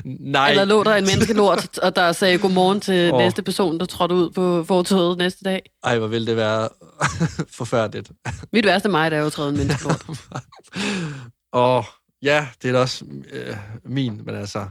Nej. 0.04 0.50
Eller 0.50 0.64
lå 0.64 0.84
der 0.84 0.94
en 0.94 1.04
menneskelort, 1.04 1.78
og 1.78 1.96
der 1.96 2.12
sagde 2.12 2.38
godmorgen 2.38 2.80
til 2.80 3.12
Åh. 3.12 3.18
næste 3.18 3.42
person, 3.42 3.80
der 3.80 3.86
trådte 3.86 4.14
ud 4.14 4.30
på 4.30 4.64
fortoget 4.64 5.18
næste 5.18 5.44
dag? 5.44 5.62
Ej, 5.84 5.98
hvor 5.98 6.06
ville 6.06 6.26
det 6.26 6.36
være 6.36 6.68
forfærdeligt. 7.58 8.10
Mit 8.52 8.66
værste 8.66 8.88
mig, 8.88 9.10
der 9.10 9.16
er 9.16 9.20
jo 9.22 9.30
trådet 9.30 9.50
en 9.50 9.58
menneskelort. 9.58 10.06
Og 11.52 11.84
ja, 12.22 12.46
det 12.62 12.68
er 12.68 12.72
da 12.72 12.78
også 12.78 13.04
øh, 13.32 13.56
min, 13.84 14.20
men 14.24 14.34
altså... 14.34 14.66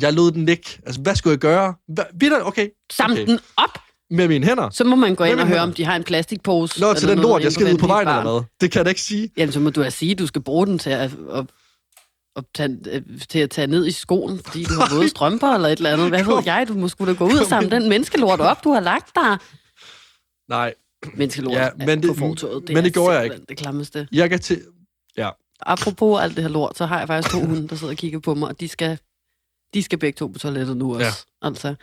Jeg 0.00 0.12
lod 0.12 0.32
den 0.32 0.46
ligge. 0.46 0.68
Altså, 0.86 1.00
hvad 1.00 1.14
skulle 1.14 1.32
jeg 1.32 1.38
gøre? 1.38 1.74
Hvad, 1.88 2.04
videre, 2.14 2.46
okay. 2.46 2.68
Samle 2.92 3.22
okay. 3.22 3.26
den 3.26 3.38
op, 3.56 3.78
Med 4.10 4.28
mine 4.28 4.46
hænder. 4.46 4.70
så 4.70 4.84
må 4.84 4.96
man 4.96 5.14
gå 5.14 5.24
ind 5.24 5.32
og 5.40 5.46
høre, 5.46 5.46
hænder? 5.46 5.62
om 5.62 5.72
de 5.72 5.84
har 5.84 5.96
en 5.96 6.04
plastikpose. 6.04 6.80
Nå, 6.80 6.94
til 6.94 7.02
eller 7.02 7.14
den 7.14 7.22
noget 7.22 7.32
lort, 7.32 7.42
jeg 7.42 7.52
skal 7.52 7.72
ud 7.72 7.78
på 7.78 7.86
vejen 7.86 8.08
eller 8.08 8.22
hvad? 8.22 8.42
Det 8.60 8.70
kan 8.70 8.78
jeg 8.78 8.84
da 8.84 8.88
ikke 8.88 9.00
sige. 9.00 9.30
Jamen, 9.36 9.52
så 9.52 9.60
må 9.60 9.70
du 9.70 9.82
da 9.82 9.90
sige, 9.90 10.12
at 10.12 10.18
du 10.18 10.26
skal 10.26 10.42
bruge 10.42 10.66
den 10.66 10.78
til 10.78 10.90
at, 10.90 11.10
at, 11.32 11.44
at, 12.36 12.44
tage, 12.54 12.78
øh, 12.90 13.02
til 13.28 13.38
at 13.38 13.50
tage 13.50 13.66
ned 13.66 13.86
i 13.86 13.90
skoen, 13.90 14.40
fordi 14.44 14.64
du 14.64 14.74
har 14.74 14.94
våde 14.96 15.08
strømper 15.08 15.46
eller 15.54 15.68
et 15.68 15.76
eller 15.76 15.90
andet. 15.92 16.08
Hvad 16.08 16.24
ved 16.36 16.42
jeg? 16.44 16.64
Du 16.68 16.74
må 16.74 16.88
sgu 16.88 17.06
da 17.06 17.12
gå 17.12 17.24
ud 17.26 17.36
og 17.38 17.46
samle 17.46 17.70
den 17.70 17.88
menneskelort 17.88 18.40
op, 18.40 18.64
du 18.64 18.70
har 18.72 18.80
lagt 18.80 19.14
der. 19.14 19.36
Nej, 20.52 20.74
Menneskelort 21.14 21.54
Ja, 21.54 21.64
ja, 21.64 21.70
men 21.86 22.02
det- 22.02 22.08
på 22.08 22.14
fortoget. 22.14 22.66
Det 22.68 22.74
men 22.74 22.84
det 22.84 22.92
gjorde 22.92 23.12
jeg 23.14 23.22
simpelthen 23.22 23.46
det 23.48 23.56
klammeste. 23.56 24.08
jeg 24.12 24.30
kan 24.30 24.38
til... 24.38 24.62
Apropos 25.60 26.20
alt 26.22 26.36
det 26.36 26.44
her 26.44 26.48
lort, 26.50 26.76
så 26.76 26.86
har 26.86 26.98
jeg 26.98 27.06
faktisk 27.08 27.34
to 27.34 27.40
hunde, 27.40 27.68
der 27.68 27.76
sidder 27.76 27.92
og 27.92 27.96
kigger 27.96 28.18
på 28.20 28.34
mig, 28.34 28.48
og 28.48 28.60
de 28.60 28.68
skal, 28.68 28.98
de 29.74 29.82
skal 29.82 29.98
begge 29.98 30.16
to 30.16 30.26
på 30.26 30.38
toilettet 30.38 30.76
nu 30.76 30.94
også. 30.94 31.06
Ja. 31.06 31.46
Altså. 31.48 31.74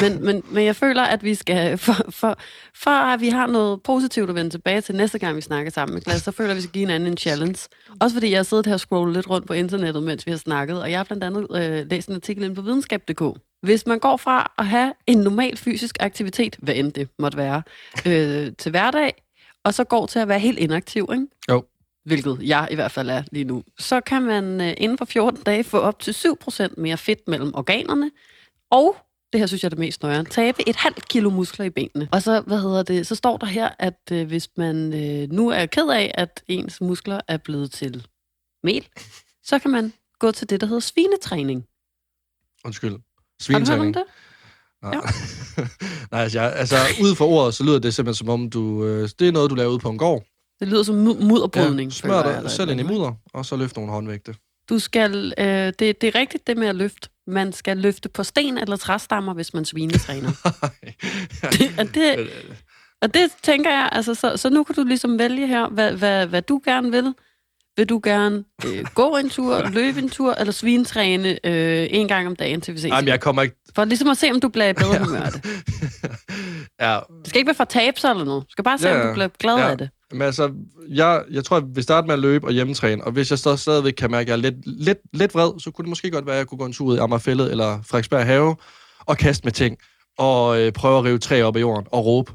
Men, 0.00 0.24
men, 0.24 0.42
men 0.50 0.64
jeg 0.64 0.76
føler, 0.76 1.02
at 1.02 1.24
vi 1.24 1.34
skal, 1.34 1.78
for, 1.78 2.10
for, 2.10 2.38
for 2.74 2.90
at 2.90 3.20
vi 3.20 3.28
har 3.28 3.46
noget 3.46 3.82
positivt 3.82 4.28
at 4.28 4.34
vende 4.34 4.50
tilbage 4.50 4.80
til 4.80 4.94
næste 4.94 5.18
gang, 5.18 5.36
vi 5.36 5.40
snakker 5.40 5.72
sammen 5.72 5.94
med 5.94 6.02
Klaas, 6.02 6.22
så 6.22 6.32
føler 6.32 6.48
jeg, 6.48 6.52
at 6.52 6.56
vi 6.56 6.62
skal 6.62 6.72
give 6.72 6.86
hinanden 6.86 7.08
en 7.08 7.16
challenge. 7.16 7.68
Også 8.00 8.16
fordi 8.16 8.30
jeg 8.30 8.38
har 8.38 8.44
siddet 8.44 8.66
her 8.66 8.74
og 8.74 8.80
scrollet 8.80 9.16
lidt 9.16 9.30
rundt 9.30 9.46
på 9.46 9.52
internettet, 9.52 10.02
mens 10.02 10.26
vi 10.26 10.30
har 10.30 10.38
snakket, 10.38 10.82
og 10.82 10.90
jeg 10.90 10.98
har 10.98 11.04
blandt 11.04 11.24
andet 11.24 11.46
øh, 11.54 11.86
læst 11.90 12.08
en 12.08 12.14
artikel 12.14 12.44
inde 12.44 12.54
på 12.54 12.62
videnskab.dk. 12.62 13.22
Hvis 13.62 13.86
man 13.86 13.98
går 13.98 14.16
fra 14.16 14.52
at 14.58 14.66
have 14.66 14.92
en 15.06 15.18
normal 15.18 15.56
fysisk 15.56 15.96
aktivitet, 16.00 16.56
hvad 16.58 16.74
end 16.74 16.92
det 16.92 17.08
måtte 17.18 17.38
være, 17.38 17.62
øh, 18.06 18.52
til 18.58 18.70
hverdag, 18.70 19.22
og 19.64 19.74
så 19.74 19.84
går 19.84 20.06
til 20.06 20.18
at 20.18 20.28
være 20.28 20.38
helt 20.38 20.58
inaktiv, 20.58 21.08
ikke? 21.12 21.26
Jo. 21.50 21.64
Hvilket 22.06 22.38
jeg 22.42 22.68
i 22.70 22.74
hvert 22.74 22.90
fald 22.90 23.10
er 23.10 23.22
lige 23.32 23.44
nu, 23.44 23.64
så 23.78 24.00
kan 24.00 24.22
man 24.22 24.60
øh, 24.60 24.74
inden 24.76 24.98
for 24.98 25.04
14 25.04 25.42
dage 25.42 25.64
få 25.64 25.78
op 25.78 26.00
til 26.00 26.12
7% 26.12 26.68
mere 26.76 26.96
fedt 26.96 27.28
mellem 27.28 27.54
organerne, 27.54 28.10
og 28.70 28.96
det 29.32 29.40
her 29.40 29.46
synes 29.46 29.62
jeg 29.62 29.66
er 29.66 29.70
det 29.70 29.78
mest 29.78 30.02
nøjere, 30.02 30.24
tabe 30.24 30.68
et 30.68 30.76
halvt 30.76 31.08
kilo 31.08 31.30
muskler 31.30 31.66
i 31.66 31.70
benene. 31.70 32.08
Og 32.12 32.22
så, 32.22 32.40
hvad 32.40 32.60
hedder 32.60 32.82
det, 32.82 33.06
så 33.06 33.14
står 33.14 33.36
der 33.36 33.46
her, 33.46 33.70
at 33.78 34.00
øh, 34.12 34.26
hvis 34.26 34.48
man 34.56 34.76
øh, 34.92 35.32
nu 35.32 35.48
er 35.48 35.66
ked 35.66 35.88
af, 35.88 36.10
at 36.14 36.44
ens 36.48 36.80
muskler 36.80 37.20
er 37.28 37.36
blevet 37.36 37.72
til 37.72 38.06
mel, 38.62 38.86
så 39.42 39.58
kan 39.58 39.70
man 39.70 39.92
gå 40.18 40.32
til 40.32 40.50
det, 40.50 40.60
der 40.60 40.66
hedder 40.66 40.80
svinetræning. 40.80 41.64
Undskyld. 42.64 42.90
Har 42.90 42.98
du 42.98 43.02
hørt 43.02 43.58
om 43.58 43.66
Svinetræning. 43.66 43.94
det? 43.94 44.04
Nej. 44.82 44.94
Ja. 44.94 45.00
Nej, 46.12 46.22
altså, 46.22 46.40
jeg, 46.40 46.52
altså 46.56 46.76
ud 47.02 47.14
fra 47.14 47.24
ordet, 47.24 47.54
så 47.54 47.64
lyder 47.64 47.78
det 47.78 47.94
simpelthen 47.94 48.18
som 48.26 48.28
om, 48.28 48.50
du, 48.50 48.84
øh, 48.84 49.08
det 49.18 49.28
er 49.28 49.32
noget, 49.32 49.50
du 49.50 49.54
laver 49.54 49.70
ude 49.70 49.78
på 49.78 49.90
en 49.90 49.98
gård. 49.98 50.24
Det 50.60 50.68
lyder 50.68 50.82
som 50.82 50.94
mu- 51.06 51.24
mudderbrydning. 51.24 51.90
Ja, 51.90 51.94
smør 51.94 52.14
jeg, 52.14 52.24
dig 52.24 52.36
eller 52.36 52.50
selv 52.50 52.70
ind 52.70 52.80
i 52.80 52.82
mudder, 52.82 53.12
og 53.34 53.46
så 53.46 53.56
løft 53.56 53.76
nogle 53.76 53.92
håndvægte. 53.92 54.34
Du 54.68 54.78
skal, 54.78 55.34
øh, 55.38 55.46
det, 55.78 55.78
det 56.00 56.04
er 56.04 56.14
rigtigt 56.14 56.46
det 56.46 56.56
med 56.56 56.68
at 56.68 56.76
løfte. 56.76 57.08
Man 57.26 57.52
skal 57.52 57.76
løfte 57.76 58.08
på 58.08 58.24
sten 58.24 58.58
eller 58.58 58.76
træstammer, 58.76 59.34
hvis 59.34 59.54
man 59.54 59.64
svinetræner. 59.64 60.30
og, 61.80 61.94
det, 61.94 62.30
og 63.02 63.14
det 63.14 63.30
tænker 63.42 63.70
jeg, 63.70 63.88
altså, 63.92 64.14
så, 64.14 64.36
så 64.36 64.50
nu 64.50 64.64
kan 64.64 64.74
du 64.74 64.84
ligesom 64.84 65.18
vælge 65.18 65.46
her, 65.46 65.68
hvad, 65.68 65.92
hvad, 65.92 66.26
hvad 66.26 66.42
du 66.42 66.60
gerne 66.64 66.90
vil. 66.90 67.14
Vil 67.78 67.88
du 67.88 68.00
gerne 68.04 68.44
øh, 68.66 68.84
gå 68.94 69.16
en 69.16 69.30
tur, 69.30 69.62
løbe 69.78 69.98
en 69.98 70.08
tur, 70.10 70.34
eller 70.34 70.52
svinetræne 70.52 71.46
øh, 71.46 71.86
en 71.90 72.08
gang 72.08 72.26
om 72.26 72.36
dagen 72.36 72.60
til 72.60 72.74
vi 72.74 72.78
ses? 72.78 72.88
Jamen, 72.90 73.08
jeg 73.08 73.20
kommer 73.20 73.42
ikke... 73.42 73.56
For 73.74 73.84
ligesom 73.84 74.08
at 74.08 74.16
se, 74.18 74.30
om 74.30 74.40
du 74.40 74.48
bliver 74.48 74.68
i 74.68 74.72
bedre 74.72 74.98
humør 75.04 75.20
af 75.20 75.32
det. 75.32 75.44
ja, 76.80 76.98
Det 77.18 77.26
skal 77.28 77.38
ikke 77.38 77.46
være 77.46 77.54
for 77.54 77.62
at 77.64 77.68
tabe 77.68 78.00
sig 78.00 78.10
eller 78.10 78.24
noget. 78.24 78.42
Du 78.42 78.50
skal 78.50 78.64
bare 78.64 78.78
se, 78.78 78.88
Ja, 78.88 79.00
om 79.00 79.06
du 79.08 79.12
bliver 79.12 79.28
glad 79.28 79.56
Ja. 79.56 79.70
af 79.70 79.78
det. 79.78 79.90
Men 80.12 80.22
altså, 80.22 80.52
jeg, 80.88 81.24
jeg 81.30 81.44
tror, 81.44 81.58
jeg 81.58 81.66
vil 81.74 81.82
starte 81.82 82.06
med 82.06 82.14
at 82.14 82.20
løbe 82.20 82.46
og 82.46 82.52
hjemmetræne, 82.52 83.04
og 83.04 83.12
hvis 83.12 83.30
jeg 83.30 83.38
så 83.38 83.56
stadigvæk 83.56 83.92
kan 83.92 84.10
mærke, 84.10 84.22
at 84.22 84.28
jeg 84.28 84.48
er 84.48 84.50
lidt, 84.50 84.66
lidt, 84.66 84.98
lidt 85.12 85.34
vred, 85.34 85.60
så 85.60 85.70
kunne 85.70 85.82
det 85.82 85.88
måske 85.88 86.10
godt 86.10 86.26
være, 86.26 86.34
at 86.34 86.38
jeg 86.38 86.46
kunne 86.46 86.58
gå 86.58 86.66
en 86.66 86.72
tur 86.72 86.86
ud 86.86 86.96
i 86.96 86.98
Amagerfællet 86.98 87.50
eller 87.50 87.82
Frederiksberg 87.82 88.26
Have 88.26 88.56
og 89.00 89.18
kaste 89.18 89.44
med 89.44 89.52
ting, 89.52 89.78
og 90.18 90.60
øh, 90.60 90.72
prøve 90.72 90.98
at 90.98 91.04
rive 91.04 91.18
træ 91.18 91.42
op 91.42 91.56
af 91.56 91.60
jorden 91.60 91.86
og 91.92 92.06
råbe. 92.06 92.32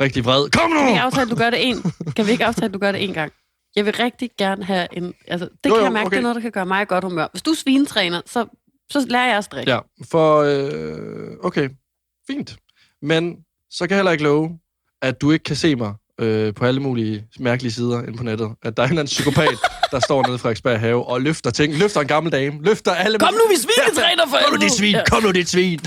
Rigtig 0.00 0.24
vred. 0.24 0.50
Kom 0.50 0.70
nu! 0.70 0.76
Kan 0.76 0.86
vi 0.86 0.90
ikke 0.90 1.00
aftale, 1.00 1.22
at 1.22 1.30
du 1.30 1.36
gør 1.36 1.50
det 1.50 1.68
en? 1.68 1.76
Kan 2.16 2.26
vi 2.26 2.30
ikke 2.30 2.44
aftale, 2.44 2.66
at 2.66 2.74
du 2.74 2.78
gør 2.78 2.92
det 2.92 3.04
en 3.04 3.14
gang? 3.14 3.32
Jeg 3.76 3.86
vil 3.86 3.94
rigtig 3.94 4.30
gerne 4.38 4.64
have 4.64 4.88
en... 4.92 5.14
Altså, 5.28 5.48
det 5.64 5.70
Jo, 5.70 5.74
kan 5.74 5.78
jo, 5.78 5.84
jeg 5.84 5.92
mærke, 5.92 6.06
okay. 6.06 6.14
det 6.14 6.18
er 6.18 6.22
noget, 6.22 6.34
der 6.34 6.40
kan 6.40 6.50
gøre 6.50 6.66
mig 6.66 6.88
godt 6.88 7.04
humør. 7.04 7.28
Hvis 7.32 7.42
du 7.42 7.50
er 7.50 7.54
svinetræner, 7.54 8.22
så, 8.26 8.46
så 8.90 9.06
lærer 9.08 9.26
jeg 9.26 9.38
at 9.38 9.44
strikke. 9.44 9.72
Ja, 9.72 9.78
for... 10.10 10.40
Øh, 10.40 11.36
okay, 11.42 11.68
fint. 12.26 12.56
Men 13.02 13.36
så 13.70 13.86
kan 13.86 13.90
jeg 13.90 13.98
heller 13.98 14.12
ikke 14.12 14.24
love, 14.24 14.58
at 15.02 15.20
du 15.20 15.30
ikke 15.30 15.42
kan 15.42 15.56
se 15.56 15.76
mig 15.76 15.94
øh, 16.20 16.54
på 16.54 16.64
alle 16.64 16.80
mulige 16.80 17.26
mærkelige 17.38 17.72
sider 17.72 18.02
inde 18.02 18.16
på 18.16 18.22
nettet. 18.22 18.50
At 18.62 18.76
der 18.76 18.82
er 18.82 18.86
en 18.86 18.92
eller 18.92 19.00
anden 19.00 19.06
psykopat, 19.06 19.58
der 19.92 20.00
står 20.00 20.22
nede 20.22 20.34
i 20.34 20.38
Frederiksberg 20.38 20.80
Have 20.80 21.06
og 21.08 21.20
løfter 21.20 21.50
ting. 21.50 21.74
Løfter 21.74 22.00
en 22.00 22.06
gammel 22.06 22.32
dame. 22.32 22.62
Løfter 22.62 22.92
alle... 22.92 23.18
Kom 23.18 23.34
nu, 23.34 23.40
vi 23.50 23.56
svinetræner 23.56 24.22
for 24.30 24.36
Kom 24.44 24.52
nu, 24.54 24.60
dit 24.60 24.72
svin! 24.72 24.92
Ja. 24.94 25.02
Kom 25.10 25.22
nu, 25.22 25.30
dit 25.30 25.48
svin! 25.48 25.80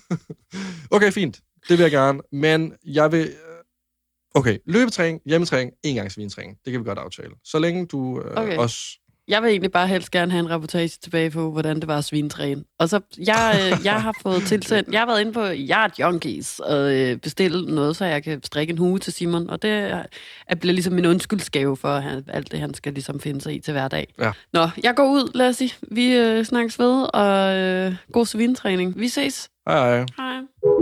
okay, 0.96 1.12
fint. 1.12 1.40
Det 1.68 1.78
vil 1.78 1.82
jeg 1.84 1.90
gerne. 1.90 2.20
Men 2.32 2.72
jeg 2.86 3.12
vil... 3.12 3.20
øh, 3.20 3.32
Okay, 4.34 4.58
løbetræning, 4.66 5.20
hjemmetræning, 5.26 5.72
en 5.84 5.94
gang 5.94 6.12
svinetræning. 6.12 6.56
Det 6.64 6.72
kan 6.72 6.80
vi 6.80 6.84
godt 6.84 6.98
aftale. 6.98 7.30
Så 7.44 7.58
længe 7.58 7.86
du 7.86 8.20
øh, 8.22 8.30
Okay. 8.36 8.56
også... 8.56 8.78
Jeg 9.28 9.42
vil 9.42 9.50
egentlig 9.50 9.72
bare 9.72 9.86
helst 9.88 10.10
gerne 10.10 10.32
have 10.32 10.40
en 10.40 10.50
reportage 10.50 10.98
tilbage 11.02 11.30
på, 11.30 11.50
hvordan 11.50 11.76
det 11.76 11.88
var 11.88 11.98
at 11.98 12.04
svinetræne. 12.04 12.64
Og 12.78 12.88
så, 12.88 13.00
jeg, 13.18 13.60
øh, 13.60 13.78
jeg 13.90 14.02
har 14.02 14.14
fået 14.22 14.42
tilsendt, 14.42 14.88
jeg 14.92 15.00
har 15.00 15.06
været 15.06 15.20
inde 15.20 15.32
på 15.32 15.46
Yard 15.54 15.98
Junkies 16.00 16.58
og 16.58 16.94
øh, 16.94 17.16
bestilt 17.16 17.68
noget, 17.68 17.96
så 17.96 18.04
jeg 18.04 18.22
kan 18.22 18.42
strikke 18.42 18.70
en 18.70 18.78
hue 18.78 18.98
til 18.98 19.12
Simon. 19.12 19.50
Og 19.50 19.62
det 19.62 19.70
er, 19.70 20.02
er 20.46 20.54
bliver 20.54 20.72
ligesom 20.72 20.92
min 20.92 21.06
undskyldskave 21.06 21.76
for 21.76 21.88
at 21.88 22.02
han, 22.02 22.24
alt 22.28 22.52
det, 22.52 22.60
han 22.60 22.74
skal 22.74 22.92
ligesom 22.92 23.20
finde 23.20 23.40
sig 23.40 23.54
i 23.54 23.58
til 23.58 23.72
hverdag. 23.72 24.06
Ja. 24.18 24.32
Nå, 24.52 24.68
jeg 24.82 24.94
går 24.96 25.04
ud, 25.04 25.30
lad 25.34 25.48
os 25.48 25.56
sige. 25.56 25.74
Vi 25.90 26.16
øh, 26.16 26.44
snakkes 26.44 26.78
ved, 26.78 27.06
og 27.14 27.56
øh, 27.56 27.96
god 28.12 28.26
svinetræning. 28.26 28.98
Vi 28.98 29.08
ses. 29.08 29.48
Hej, 29.68 29.96
hej. 29.96 30.06
Hej. 30.18 30.77